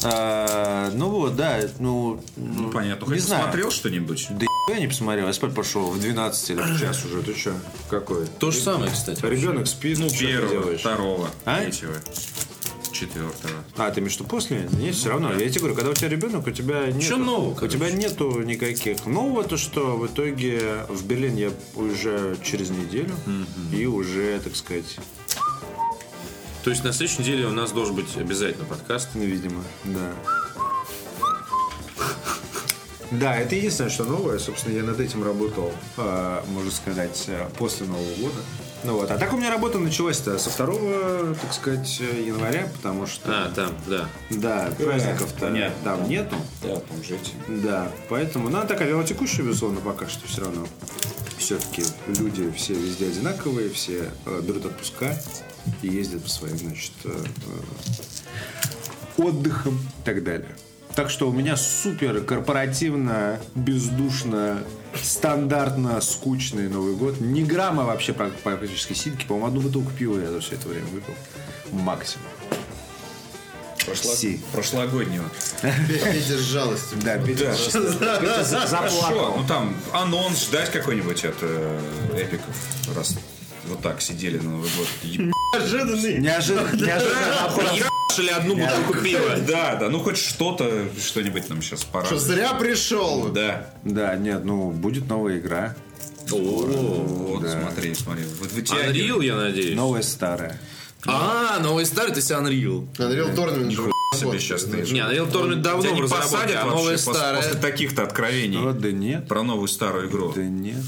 [0.08, 3.06] А, ну вот, да, ну, Ну, понятно.
[3.06, 3.42] Не Хоть знаю.
[3.44, 4.28] смотрел что-нибудь?
[4.30, 7.52] да я не посмотрел, я спать пошел в 12 или в час уже, ты что?
[7.88, 8.26] Какой?
[8.38, 9.24] То же самое, кстати.
[9.24, 10.80] Ребенок спит, ну, что ты Первого, делаешь?
[10.80, 11.60] второго, А?
[11.60, 11.94] третьего,
[12.92, 13.52] четвертого.
[13.76, 14.68] А, ты имеешь в виду после?
[14.72, 15.32] Нет, все равно.
[15.32, 17.02] Я тебе говорю, когда у тебя ребенок, у тебя нет.
[17.02, 17.76] Чё нового, У короче?
[17.76, 19.06] тебя нету никаких.
[19.06, 23.12] Нового то, что в итоге в Берлин я уезжаю через неделю.
[23.72, 24.96] И уже, так сказать,
[26.66, 29.10] То есть на следующей неделе у нас должен быть обязательно подкаст.
[29.14, 30.10] ну, видимо, да.
[33.12, 34.40] Да, это единственное, что новое.
[34.40, 38.34] Собственно, я над этим работал, а, можно сказать, э, после Нового года.
[38.82, 39.08] Ну вот.
[39.12, 43.70] А так у меня работа началась-то со 2, так сказать, января, потому что, А, там,
[43.86, 44.08] да.
[44.30, 45.76] да, праздников-то понятно.
[45.84, 46.34] там нету.
[46.64, 47.32] Да, там жить.
[47.46, 50.66] Да, поэтому, ну, она такая вялотекущая, безусловно, пока что все равно.
[51.38, 55.16] Все-таки люди все везде одинаковые, все э, берут отпуска
[55.82, 57.24] и ездят по своим, значит, э,
[59.18, 60.48] э, отдыхам и так далее.
[60.94, 64.62] Так что у меня супер корпоративно, бездушно,
[64.94, 67.20] стандартно скучный Новый год.
[67.20, 69.26] Ни грамма вообще прак- практически синьки.
[69.26, 71.14] По-моему, одну бутылку пива я за все это время выпил.
[71.70, 72.26] Максимум.
[73.84, 74.14] Прошла...
[74.14, 74.40] Си.
[74.52, 75.24] Прошлогоднего.
[75.60, 76.98] Петя с жалостью.
[77.02, 79.36] Да, Петя, Хорошо, заплакал.
[79.36, 81.80] ну там анонс ждать какой-нибудь от э,
[82.16, 82.56] эпиков,
[82.96, 83.16] раз
[83.68, 84.86] вот так сидели на Новый год.
[85.04, 86.18] Неожиданный.
[86.18, 87.74] Неожиданно, неожиданно.
[87.74, 89.36] Ебашили одну бутылку пива.
[89.46, 92.06] Да, да, ну хоть что-то, что-нибудь нам сейчас пора.
[92.06, 93.28] Что, зря пришел.
[93.28, 93.70] Да.
[93.84, 95.76] Да, нет, ну будет новая игра.
[96.32, 98.24] О, Вот, смотри, смотри.
[98.24, 99.76] Unreal, я надеюсь.
[99.76, 100.60] Новая старая.
[101.06, 102.86] А, новый старый, то есть Unreal.
[102.96, 103.92] Unreal Tournament.
[104.16, 104.78] себе сейчас ты.
[104.92, 107.42] Не, Unreal Tournament давно не разработке, посадят а новая после, старая.
[107.42, 110.32] после таких-то откровений да нет, про новую старую игру.
[110.34, 110.82] да нет,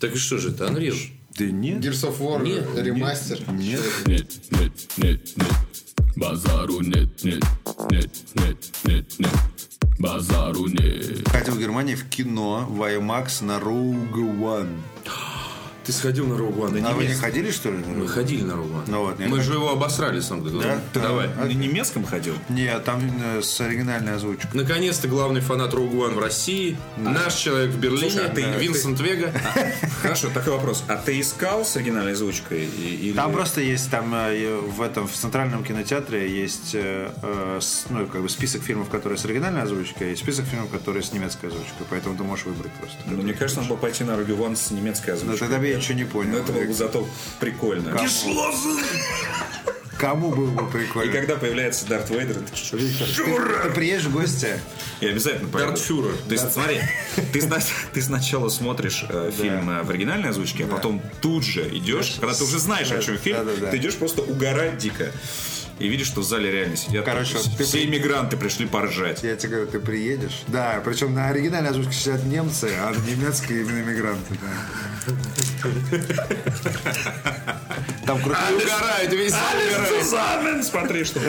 [0.00, 0.96] Так и что же это, Unreal?
[1.38, 1.84] Да нет.
[1.84, 3.38] Gears of War Нет, ремастер.
[3.50, 3.80] Нет.
[4.06, 5.52] нет, нет, нет, нет.
[6.16, 7.42] Базару нет, нет,
[7.90, 9.30] нет, нет, нет, нет.
[9.98, 11.28] Базару нет.
[11.28, 14.78] Хотел в Германии в кино в IMAX на Rogue One.
[15.84, 16.86] Ты сходил на Rogue One?
[16.86, 17.78] А вы не ходили, что ли?
[17.78, 18.84] Мы ходили на Rogue One.
[18.86, 20.80] Ну вот, Мы же его обосрали, сам ты Да?
[20.94, 21.28] Давай.
[21.36, 22.34] А- На немецком ходил?
[22.48, 24.50] Нет, там э, с оригинальной озвучкой.
[24.54, 26.76] Наконец-то главный фанат Rogue One в России.
[26.96, 28.10] Наш человек в Берлине.
[28.10, 29.32] Слушай, а ты- Винсент Вега.
[30.02, 30.84] Хорошо, такой вопрос.
[30.88, 32.64] А ты искал с оригинальной озвучкой?
[32.64, 37.10] Или- Там просто есть там э, в этом в центральном кинотеатре есть э,
[37.60, 41.12] с- ну как бы список фильмов, которые с оригинальной озвучкой, и список фильмов, которые с
[41.12, 41.86] немецкой озвучкой.
[41.90, 42.96] Поэтому ты можешь выбрать просто.
[43.06, 45.48] Ну, мне кажется, надо было пойти на Rogue One с немецкой Но озвучкой.
[45.72, 46.32] Я ничего не понял.
[46.32, 47.08] Но это было бы зато
[47.40, 47.98] прикольно.
[49.98, 51.12] Кому было бы И прикольно?
[51.12, 54.48] когда появляется Дарт Вейдер, ты Виктор, ты, ты приедешь в гости?
[55.00, 55.70] Я обязательно поеду.
[55.70, 56.16] Дартфюрер.
[56.26, 56.80] То есть, смотри,
[57.32, 57.40] ты,
[57.92, 62.34] ты сначала смотришь э, фильм э, в оригинальной озвучке, а потом тут же идешь, когда
[62.34, 65.12] ты уже знаешь, о чем фильм, ты идешь просто угорать дико.
[65.82, 69.24] И видишь, что в зале реально сидят Короче, ты все при- иммигранты пришли поржать.
[69.24, 70.42] Я тебе говорю, ты приедешь.
[70.46, 74.36] Да, причем на оригинальной озвучке сидят немцы, а на немецкой именно иммигранты.
[74.40, 74.48] Да.
[78.06, 78.56] Там крутые...
[78.58, 79.34] Угорают, весь.
[80.02, 81.18] Сузанен, смотри, что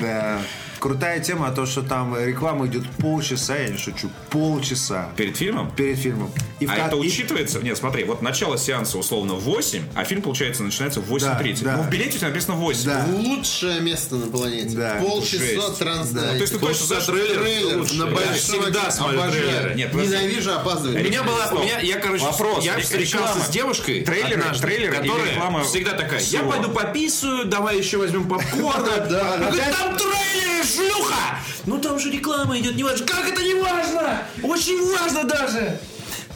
[0.00, 0.40] Да.
[0.80, 5.70] Крутая тема, то, что там реклама идет полчаса, я не шучу, полчаса Перед фильмом?
[5.74, 6.30] перед фильмом.
[6.60, 7.58] И в А ка- это и- учитывается?
[7.60, 11.64] Нет, смотри, вот начало сеанса условно в 8, а фильм, получается, начинается в 8.30.
[11.64, 11.76] Да, да.
[11.78, 12.84] Ну, в билете у тебя написано 8.
[12.84, 13.06] Да.
[13.10, 14.76] Лучшее место на планете.
[14.76, 14.96] Да.
[15.00, 15.78] Полчаса Жесть.
[15.78, 16.28] трансляции.
[16.28, 17.94] То есть ты точно знаешь, трейлер, трейлер лучше.
[17.94, 18.90] на Я большом всегда экране.
[18.92, 19.74] смотрю трейлеры.
[19.74, 19.94] Нет.
[19.94, 21.00] Ненавижу опаздывать.
[21.00, 22.64] У меня была, у меня, я, короче, Вопрос.
[22.64, 23.44] я Ре- встречался реклама.
[23.44, 27.98] с девушкой Трейлеры, однажды, трейлеры или которая реклама всегда такая, я пойду пописаю, давай еще
[27.98, 28.28] возьмем.
[28.28, 31.38] Да, говорит, там трейлеры, шлюха!
[31.66, 33.06] Ну там же реклама идет, не важно.
[33.06, 34.22] Как это не важно?
[34.42, 35.78] Очень важно даже.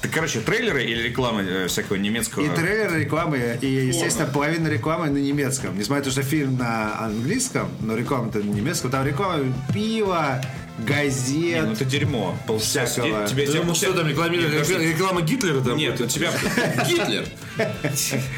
[0.03, 2.45] Так, короче, трейлеры или реклама э, всякого немецкого?
[2.45, 5.79] И трейлер рекламы, и, естественно, половина рекламы на немецком.
[5.79, 8.90] Несмотря на то, что фильм на английском, но реклама-то на немецком.
[8.90, 10.42] Там реклама пива,
[10.78, 11.64] газет.
[11.66, 12.37] Ну это дерьмо.
[12.61, 13.26] Всякого.
[13.26, 14.74] Тебе, Ты ему что там подожди.
[14.78, 15.76] Реклама Гитлера там?
[15.76, 16.30] Нет, у тебя
[16.88, 17.26] Гитлер.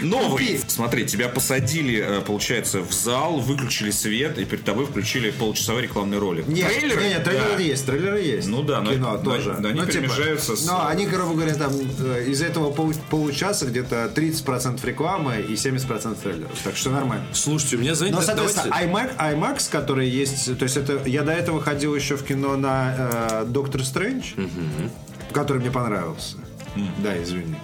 [0.03, 0.61] новый.
[0.67, 6.19] Смотри, тебя посадили, э, получается, в зал, выключили свет, и перед тобой включили полчасовой рекламный
[6.19, 6.47] ролик.
[6.47, 7.03] Нет, трейлеры?
[7.03, 7.63] нет, нет, трейлеры Да.
[7.63, 8.49] есть, трейлеры есть.
[8.49, 9.57] Ну да, но кино тоже.
[9.59, 12.93] но- они Ну, типа, перемежаются с- Но они, грубо говоря, там э, из этого пол-
[13.11, 16.59] получаса где-то 30% рекламы и 70% трейлеров.
[16.63, 17.25] Так что нормально.
[17.33, 21.23] Слушайте, у меня, знаете, Но, соответственно, давайте- IMAX, IMAX, который есть, то есть это я
[21.23, 24.35] до этого ходил еще в кино на э, Доктор Стрэндж,
[25.33, 26.37] который мне понравился.
[27.03, 27.57] Да, извини.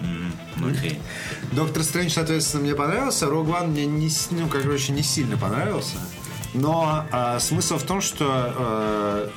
[1.53, 3.27] Доктор Стрэндж, соответственно, мне понравился.
[3.27, 5.97] Рог Ван мне не, ну, как короче, не сильно понравился.
[6.55, 9.31] Но а, смысл в том, что,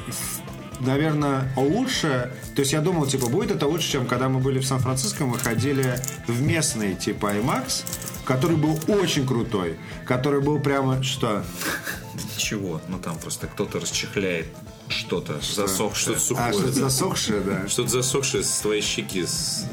[0.79, 2.31] наверное, лучше...
[2.55, 5.37] То есть я думал, типа, будет это лучше, чем когда мы были в Сан-Франциско, мы
[5.39, 7.83] ходили в местный, типа, IMAX,
[8.25, 9.77] который был очень крутой.
[10.05, 11.01] Который был прямо...
[11.03, 11.43] Что?
[12.37, 12.81] Чего?
[12.87, 14.47] Ну там просто кто-то расчехляет
[14.89, 16.17] что-то, засохшее.
[16.17, 16.53] Что-то А, сухое.
[16.53, 17.67] что-то засохшее, да.
[17.67, 19.25] Что-то засохшее с твоей щеки.
[19.25, 19.65] с-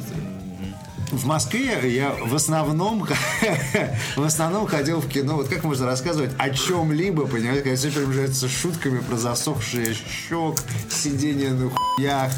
[1.11, 3.07] В Москве я в основном
[4.17, 5.35] в основном ходил в кино.
[5.37, 11.51] Вот как можно рассказывать о чем-либо, понимаете, когда все перемежается шутками про засохшие щек, сидение
[11.51, 12.33] на хуях,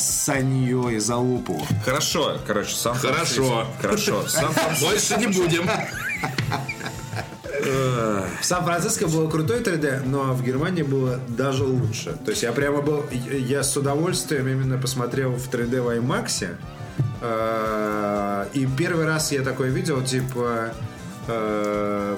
[0.00, 1.60] санье и залупу.
[1.84, 3.66] Хорошо, короче, сам Хорошо.
[3.80, 4.26] Хорошо.
[4.28, 5.68] Сам Больше не будем.
[7.62, 12.16] В Сан-Франциско было крутое 3D, но в Германии было даже лучше.
[12.24, 16.56] То есть я прямо был, я с удовольствием именно посмотрел в 3D в IMAX.
[17.20, 20.72] Э, И первый раз я такое видел, типа,
[21.28, 22.16] э,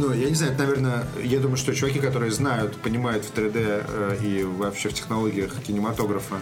[0.00, 3.84] ну, я не знаю, это, наверное, я думаю, что чуваки, которые знают, понимают в 3D
[3.86, 6.36] э, и вообще в технологиях кинематографа,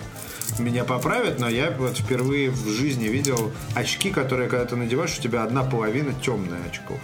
[0.58, 5.22] меня поправят, но я вот впервые в жизни видел очки, которые, когда ты надеваешь, у
[5.22, 6.98] тебя одна половина темная очков.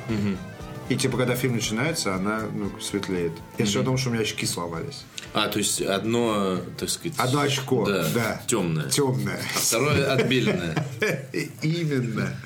[0.90, 3.32] И типа, когда фильм начинается, она ну, светлеет.
[3.56, 5.04] Я еще думал, что у меня очки сломались.
[5.32, 7.18] А, то есть одно, так сказать...
[7.18, 8.42] Одно очко, Да, да.
[8.46, 8.90] темное.
[8.90, 9.40] Темное.
[9.54, 10.86] А второе отбеленное.
[11.62, 12.36] Именно.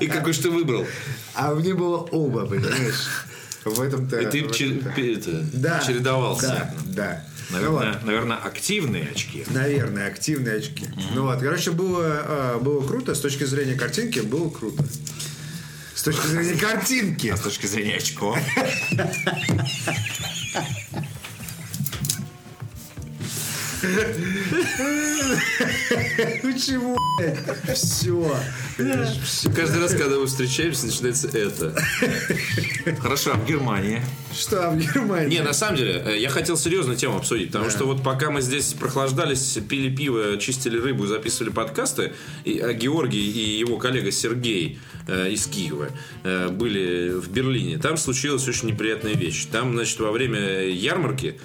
[0.00, 0.84] И какой же ты выбрал?
[1.34, 3.08] А мне было оба, понимаешь?
[3.64, 4.18] В этом-то...
[4.20, 4.90] И ты в чер- этом-то.
[4.96, 5.80] пе- это, Да.
[5.86, 6.48] чередовался.
[6.48, 7.24] Да, да.
[7.50, 9.44] Ну Наверное, вот, наверное, активные очки.
[9.50, 10.86] наверное, активные очки.
[11.14, 13.14] Ну вот, короче, было, а, было круто.
[13.14, 14.82] С точки зрения картинки было круто.
[15.94, 17.34] С точки зрения картинки.
[17.36, 18.38] С точки зрения очков.
[26.42, 27.38] Почему, блядь?
[27.74, 28.36] Все.
[29.56, 31.74] Каждый раз, когда мы встречаемся, начинается это.
[33.00, 34.00] Хорошо, а в Германии.
[34.32, 35.36] Что в Германии?
[35.36, 38.40] Не, на самом деле, э, я хотел серьезную тему обсудить, потому что вот пока мы
[38.40, 42.12] здесь прохлаждались, пили пиво, чистили рыбу и записывали подкасты,
[42.44, 45.88] а Георгий и его коллега Сергей э, из Киева
[46.22, 49.46] э, были в Берлине, там случилась очень неприятная вещь.
[49.46, 51.36] Там, значит, во время ярмарки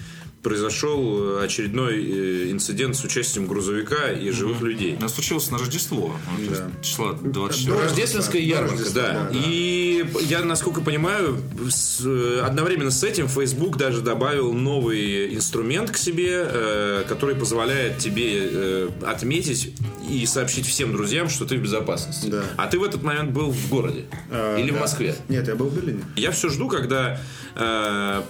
[0.47, 4.95] произошел очередной э, инцидент с участием грузовика и живых людей.
[4.97, 6.15] У нас случилось на Рождество.
[6.37, 7.77] Ну, есть Числа 24.
[7.81, 9.29] Рождественская ярмарка, да.
[9.33, 11.37] И я, насколько понимаю,
[11.69, 17.97] с- э, одновременно с этим Facebook даже добавил новый инструмент к себе, э, который позволяет
[17.97, 19.73] тебе э, отметить
[20.09, 22.27] и сообщить всем друзьям, что ты в безопасности.
[22.27, 22.43] Да.
[22.55, 24.79] А ты в этот момент был в городе Э, или в да.
[24.81, 25.15] Москве?
[25.27, 26.05] Нет, я был в Берлине.
[26.15, 27.19] Я все жду, когда
[27.57, 28.23] э,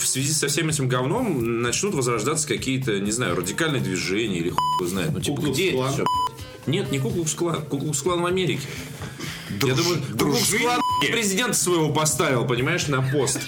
[0.00, 4.88] в связи со всем этим говном начнут возрождаться какие-то, не знаю, радикальные движения или хуй
[4.88, 5.12] знает.
[5.12, 6.04] Ну, типа, где это всё?
[6.66, 7.64] Нет, не Куклукс-клан.
[7.66, 8.66] Куклукс-клан в Америке.
[9.50, 13.40] Я думаю, Куклукс-клан Президента своего поставил, понимаешь, на пост.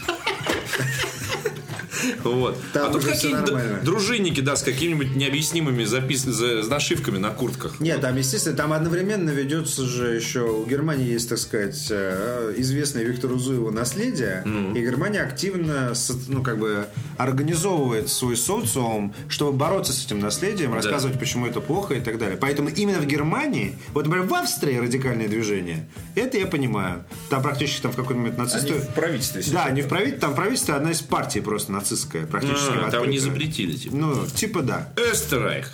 [2.24, 2.58] Вот.
[2.72, 6.22] Там а тут какие-то дружинники, да, с какими-нибудь необъяснимыми запис...
[6.22, 7.80] за- нашивками на куртках.
[7.80, 10.40] Нет, там, естественно, там одновременно ведется же еще...
[10.40, 14.44] У Германии есть, так сказать, э, известное Виктору Зуеву наследие.
[14.74, 15.92] И Германия активно,
[16.28, 16.86] ну, как бы,
[17.18, 22.36] организовывает свой социум, чтобы бороться с этим наследием, рассказывать, почему это плохо и так далее.
[22.40, 27.04] Поэтому именно в Германии, вот, например, в Австрии радикальное движение, это я понимаю.
[27.30, 28.74] Там практически там в какой-то момент нацисты...
[28.74, 29.42] Они в правительстве.
[29.52, 32.72] Да, не в правительстве, там правительство одна из партий просто нацистская, практически.
[32.84, 33.96] А, там не запретили, типа.
[33.96, 34.92] Ну, типа да.
[34.96, 35.70] Эстерайх.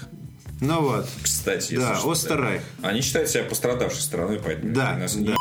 [0.60, 1.06] Ну вот.
[1.22, 2.10] Кстати, Да, что.
[2.10, 2.62] Остеррайх.
[2.82, 5.20] Они считают себя пострадавшей стороной, поэтому Да, нас да.
[5.32, 5.34] не.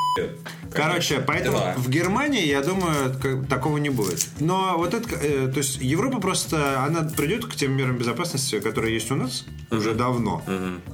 [0.74, 1.74] Короче, поэтому Да.
[1.78, 3.16] в Германии, я думаю,
[3.50, 4.28] такого не будет.
[4.40, 8.94] Но вот это, э, то есть Европа просто, она придет к тем мерам безопасности, которые
[8.96, 10.44] есть у нас уже давно.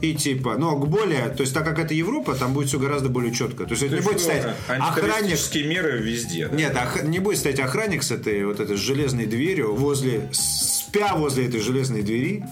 [0.02, 3.10] И типа, но к более, то есть так как это Европа, там будет все гораздо
[3.10, 3.66] более четко.
[3.66, 5.38] То есть это не будет стоять охранник.
[5.66, 6.48] Меры везде.
[6.48, 6.56] да.
[6.56, 11.48] Нет, ох- не будет стоять охранник с этой вот этой железной дверью возле, спя возле
[11.48, 12.44] этой железной двери.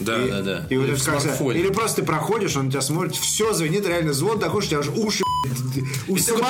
[0.00, 0.66] Да, и, да, да.
[0.70, 1.40] И вот Или это как.
[1.40, 4.82] Или просто ты проходишь, он на тебя смотрит, все звенит, реально звон такой, что у
[4.82, 5.22] тебя аж уши
[6.08, 6.44] у самого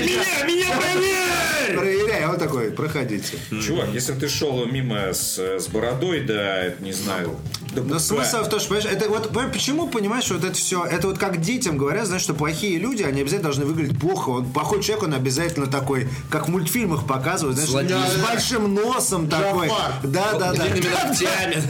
[0.00, 1.76] меня, меня проверь!
[1.76, 3.38] Проверяй, он такой, проходите.
[3.64, 7.36] Чувак, если ты шел мимо с, с бородой, да, не знаю.
[7.74, 7.98] Да Но пука.
[8.00, 11.40] смысл в том, что, понимаешь, это вот, почему, понимаешь, вот это все, это вот как
[11.40, 14.30] детям говорят, знаешь, что плохие люди, они обязательно должны выглядеть плохо.
[14.30, 17.96] Он, плохой человек, он обязательно такой, как в мультфильмах показывают, знаешь, Злодей.
[17.96, 19.68] с большим носом такой.
[20.02, 20.64] Да, да, да.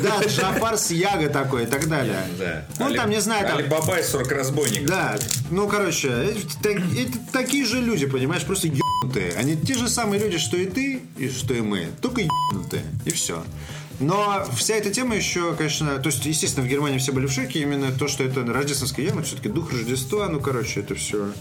[0.03, 2.17] Да, Джафар с Яго такой и так далее.
[2.39, 2.67] Да.
[2.79, 3.59] Ну, Али- там, не знаю, там...
[3.59, 4.87] Алибаба и 40 разбойников.
[4.89, 5.17] Да,
[5.51, 9.33] ну, короче, это, это такие же люди, понимаешь, просто ебнутые.
[9.37, 13.11] Они те же самые люди, что и ты, и что и мы, только ебнутые, и
[13.11, 13.43] все.
[14.01, 17.61] Но вся эта тема еще, конечно, то есть, естественно, в Германии все были в шоке,
[17.61, 21.33] именно то, что это рождественская яма, все-таки дух Рождества, ну, короче, это все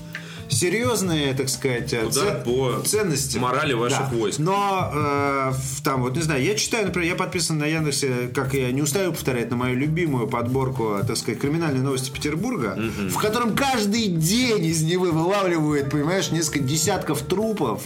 [0.62, 3.38] серьезные, так сказать, Удар ц- по ценности.
[3.40, 4.40] морали ваших войск.
[4.40, 5.54] Но э,
[5.84, 9.12] там, вот не знаю, я читаю, например, я подписан на Яндексе, как я не устаю
[9.12, 12.78] повторять, на мою любимую подборку, так сказать, криминальные новости Петербурга,
[13.10, 17.82] в котором каждый день из Невы вылавливают, понимаешь, несколько десятков трупов.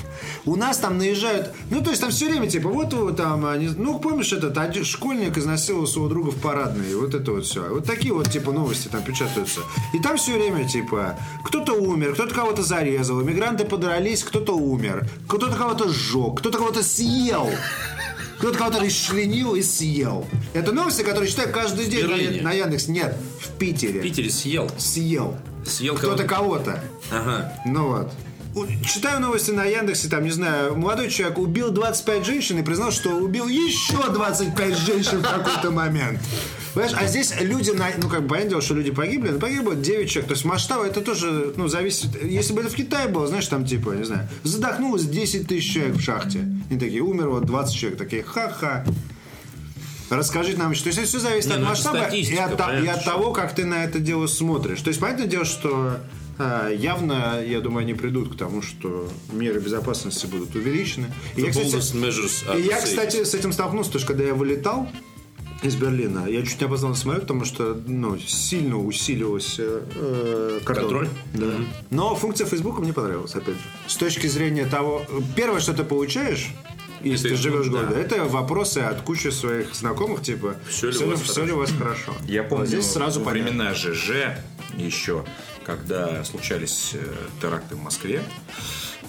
[0.46, 4.00] У нас там наезжают, ну, то есть там все время, типа, вот там, они- ну,
[4.00, 7.62] помнишь, этот один школьник изнасиловал своего друга в парадной, вот это вот все.
[7.70, 9.62] Вот такие вот, типа, новости там печатаются.
[9.94, 15.55] И там все время, типа, кто-то умер, кто-то кого-то зарезал, иммигранты подрались, кто-то умер, кто-то
[15.55, 17.49] кого-то сжег, кто-то кого-то съел.
[18.38, 20.28] Кто-то кого-то расчленил и съел.
[20.53, 22.41] Это новости, которые читаю каждый день Берлине.
[22.41, 22.89] на, Яндекс.
[22.89, 24.01] Нет, в Питере.
[24.01, 24.70] В Питере съел.
[24.78, 25.38] Съел.
[25.66, 26.74] Съел Кто-то кого-то.
[26.74, 26.84] кого-то.
[27.11, 27.53] Ага.
[27.66, 28.11] Ну вот.
[28.86, 33.09] Читаю новости на Яндексе, там, не знаю, молодой человек убил 25 женщин и признал, что
[33.11, 36.20] убил еще 25 женщин в какой-то момент.
[36.76, 39.76] Понимаешь, а здесь люди, на- ну, как бы, понятное дело, что люди погибли, но погибло
[39.76, 40.28] 9 человек.
[40.28, 42.22] То есть масштаб это тоже, ну, зависит.
[42.22, 45.96] Если бы это в Китае было, знаешь, там, типа, не знаю, задохнулось 10 тысяч человек
[45.96, 46.46] в шахте.
[46.70, 47.98] И такие, умер вот 20 человек.
[47.98, 48.86] Такие, ха-ха.
[50.10, 50.84] Расскажите нам еще.
[50.84, 53.06] То есть это все зависит Не, от ну масштаба и от, та- и понятно, от
[53.06, 54.82] того, как ты на это дело смотришь.
[54.82, 55.98] То есть, понятное дело, что
[56.38, 61.08] а, явно, я думаю, они придут к тому, что меры безопасности будут увеличены.
[61.36, 61.66] И я, кстати,
[62.58, 64.90] и я, кстати, с этим столкнулся, потому что когда я вылетал
[65.66, 70.84] из Берлина, я чуть не опоздал на самолет, потому что ну, сильно усилилась э, кордон.
[70.84, 71.09] Контроль?
[71.34, 71.51] Да.
[71.89, 73.61] Но функция Фейсбука мне понравилась, опять же.
[73.88, 75.05] С точки зрения того...
[75.36, 76.49] Первое, что ты получаешь,
[77.01, 77.84] если ты живешь в да.
[77.84, 81.57] городе, это вопросы от кучи своих знакомых, типа, Всё ли у вас всё ли у
[81.57, 82.13] вас хорошо.
[82.28, 83.51] Я помню, Вот здесь сразу во понятно.
[83.51, 84.11] времена ЖЖ
[84.78, 85.26] еще,
[85.66, 86.99] когда случались э,
[87.41, 88.24] теракты в Москве,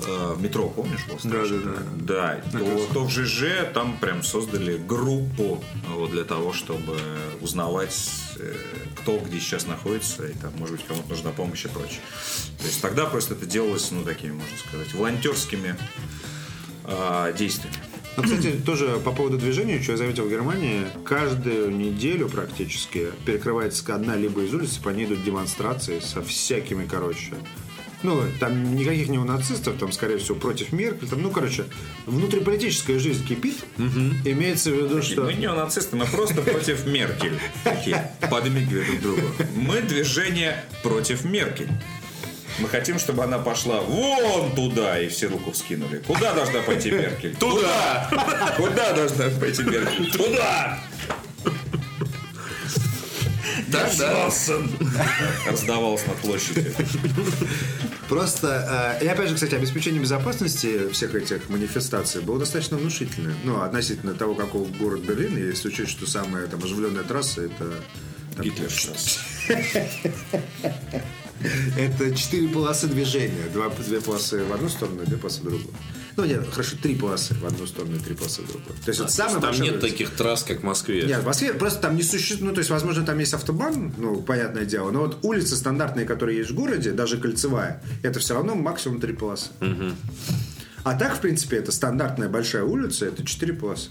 [0.07, 1.76] э, метро, помнишь, был страшно?
[1.97, 6.99] Да, то, то в ЖЖ там прям создали группу вот, для того, чтобы
[7.40, 7.97] узнавать,
[8.38, 8.55] э,
[9.01, 12.01] кто где сейчас находится, и там, может быть, кому-то нужна помощь и прочее.
[12.59, 15.76] То есть тогда просто это делалось, ну, такими, можно сказать, волонтерскими
[16.84, 17.76] э, действиями.
[18.16, 23.94] Ну, кстати, тоже по поводу движения, что я заметил в Германии, каждую неделю практически перекрывается
[23.94, 27.34] одна либо из улиц, по ней идут демонстрации со всякими, короче.
[28.03, 31.09] Ну, там никаких неонацистов, там, скорее всего, против Меркель.
[31.09, 31.64] Там, ну, короче,
[32.07, 33.57] внутриполитическая жизнь кипит.
[33.78, 35.22] Имеется в виду, что...
[35.22, 37.38] Мы не нацисты, мы просто против Меркель.
[37.64, 39.22] Такие, подмигивая друг другу.
[39.55, 41.70] Мы движение против Меркель.
[42.59, 45.99] Мы хотим, чтобы она пошла вон туда, и все руку вскинули.
[46.07, 47.36] Куда должна пойти Меркель?
[47.36, 48.09] Туда!
[48.57, 50.11] Куда должна пойти Меркель?
[50.11, 50.80] Туда!
[53.68, 54.30] Да, да.
[55.49, 56.74] Раздавалось на площади.
[58.09, 63.34] Просто, э, и опять же, кстати, обеспечение безопасности всех этих манифестаций было достаточно внушительное.
[63.44, 67.74] Ну, относительно того, каков город Берлин, если учесть, что самая там оживленная трасса, это...
[68.36, 69.18] там, Гитлерштрассе.
[71.76, 73.49] Это четыре полосы движения.
[73.53, 75.74] Два, две полосы в одну сторону, две полосы в другую.
[76.17, 78.75] Ну, нет, хорошо, три полосы в одну сторону и три полосы в другую.
[78.85, 79.89] То есть это самое Там нет улица.
[79.89, 81.03] таких трасс, как в Москве.
[81.07, 84.23] Нет, в Москве просто там не существует, ну, то есть, возможно, там есть автобан, ну,
[84.23, 88.55] понятное дело, но вот улицы стандартные, которые есть в городе, даже кольцевая, это все равно
[88.55, 89.51] максимум три полосы.
[90.85, 93.91] А так, в принципе, это стандартная большая улица, это четыре полосы.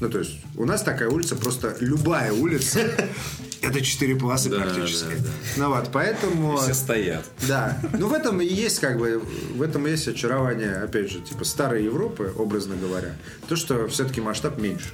[0.00, 2.80] Ну, то есть, у нас такая улица, просто любая улица,
[3.62, 5.12] это четыре полосы практически.
[5.56, 6.56] Ну вот, поэтому...
[6.58, 7.24] Все стоят.
[7.46, 7.78] Да.
[7.98, 9.22] Ну, в этом и есть, как бы,
[9.54, 13.16] в этом и есть очарование, опять же, типа, старой Европы, образно говоря.
[13.48, 14.90] То, что все-таки масштаб меньше.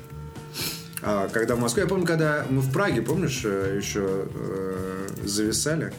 [1.02, 5.92] А когда в Москве, я помню, когда мы в Праге, помнишь, э, еще э, зависали.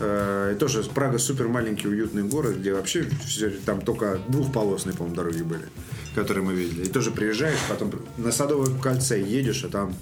[0.00, 5.14] Э, и тоже Прага супер маленький уютный город, где вообще всё- там только двухполосные, по-моему,
[5.14, 5.68] дороги были,
[6.14, 6.86] которые мы видели.
[6.86, 9.94] И тоже приезжаешь, потом на Садовое кольце едешь, а там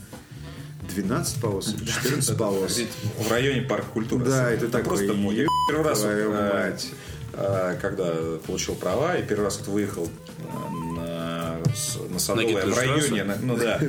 [0.88, 2.80] 12 полос или 14 полос.
[3.18, 4.24] В районе парка культуры.
[4.24, 5.46] Да, Это такой, просто мой.
[5.68, 6.76] Первый раз, э,
[7.32, 8.12] э, когда
[8.46, 10.08] получил права, и первый раз выехал
[10.38, 11.56] э, на,
[12.10, 13.80] на Садовое в районе, на- ну да,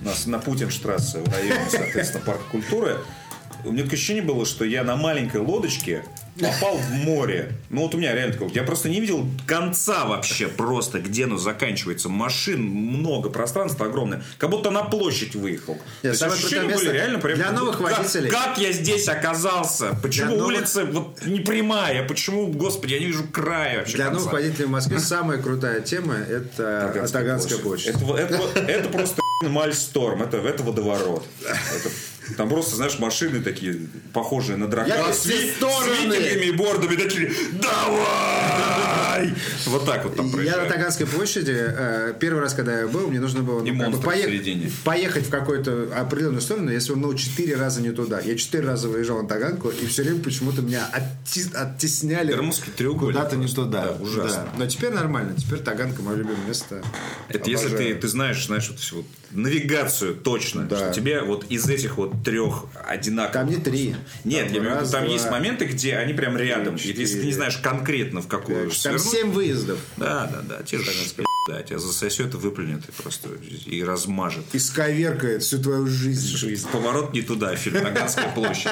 [0.00, 2.98] на, на Путинштрассе, в районе, соответственно, парка культуры.
[3.64, 6.04] У меня такое ощущение было, что я на маленькой лодочке
[6.40, 7.52] попал в море.
[7.70, 8.48] Ну вот у меня реально такое.
[8.50, 12.08] Я просто не видел конца вообще просто, где оно заканчивается.
[12.08, 14.22] Машин много, пространство огромное.
[14.38, 15.78] Как будто на площадь выехал.
[16.02, 17.36] То есть ощущения были реально прям...
[17.36, 18.30] для новых как- водителей.
[18.30, 19.96] Как я здесь оказался?
[20.02, 22.06] Почему Для новых- улица вот не прямая?
[22.06, 24.18] Почему, господи, я не вижу края вообще Для конца?
[24.20, 27.88] новых водителей в Москве самая крутая тема– это Таганская площадь.
[27.88, 31.24] Это, это, вот- это просто мальсторм, это, это водоворот.
[31.42, 31.90] Это-
[32.36, 33.78] там просто, знаешь, машины такие,
[34.12, 35.12] похожие на дракона.
[35.12, 39.34] С, с и бордами такие, давай!
[39.66, 40.68] Вот так вот там Я на.
[40.68, 44.00] Таганской площади, э, первый раз, когда я был, мне нужно было ну,
[44.84, 48.20] поехать в какую-то определенную сторону, я свернул четыре раза не туда.
[48.20, 53.16] Я четыре раза выезжал на Таганку, и все время почему-то меня отти- оттесняли Бермудский треугольник
[53.16, 53.84] куда-то не туда.
[53.84, 54.48] Да, ужасно.
[54.52, 54.58] Да.
[54.58, 55.34] Но теперь нормально.
[55.36, 56.82] Теперь Таганка мое любимое место.
[57.28, 60.76] Это если ты, знаешь, знаешь, вот всю вот навигацию точно, Да.
[60.76, 63.32] что тебе вот из этих вот трех одинаковых.
[63.32, 63.96] Там не три.
[64.24, 66.76] Нет, Там я имею в виду, раз, там два, есть моменты, где они прям рядом.
[66.76, 69.78] три, И если ты не знаешь конкретно в какую Там свернуть, семь выездов.
[69.96, 70.62] Да, да, да.
[70.62, 70.90] Те же
[71.46, 74.44] да, тебя засосет и выплюнет и просто и размажет.
[74.54, 76.66] Исковеркает всю твою жизнь.
[76.72, 78.70] Поворот не туда, фильм Таганская площадь.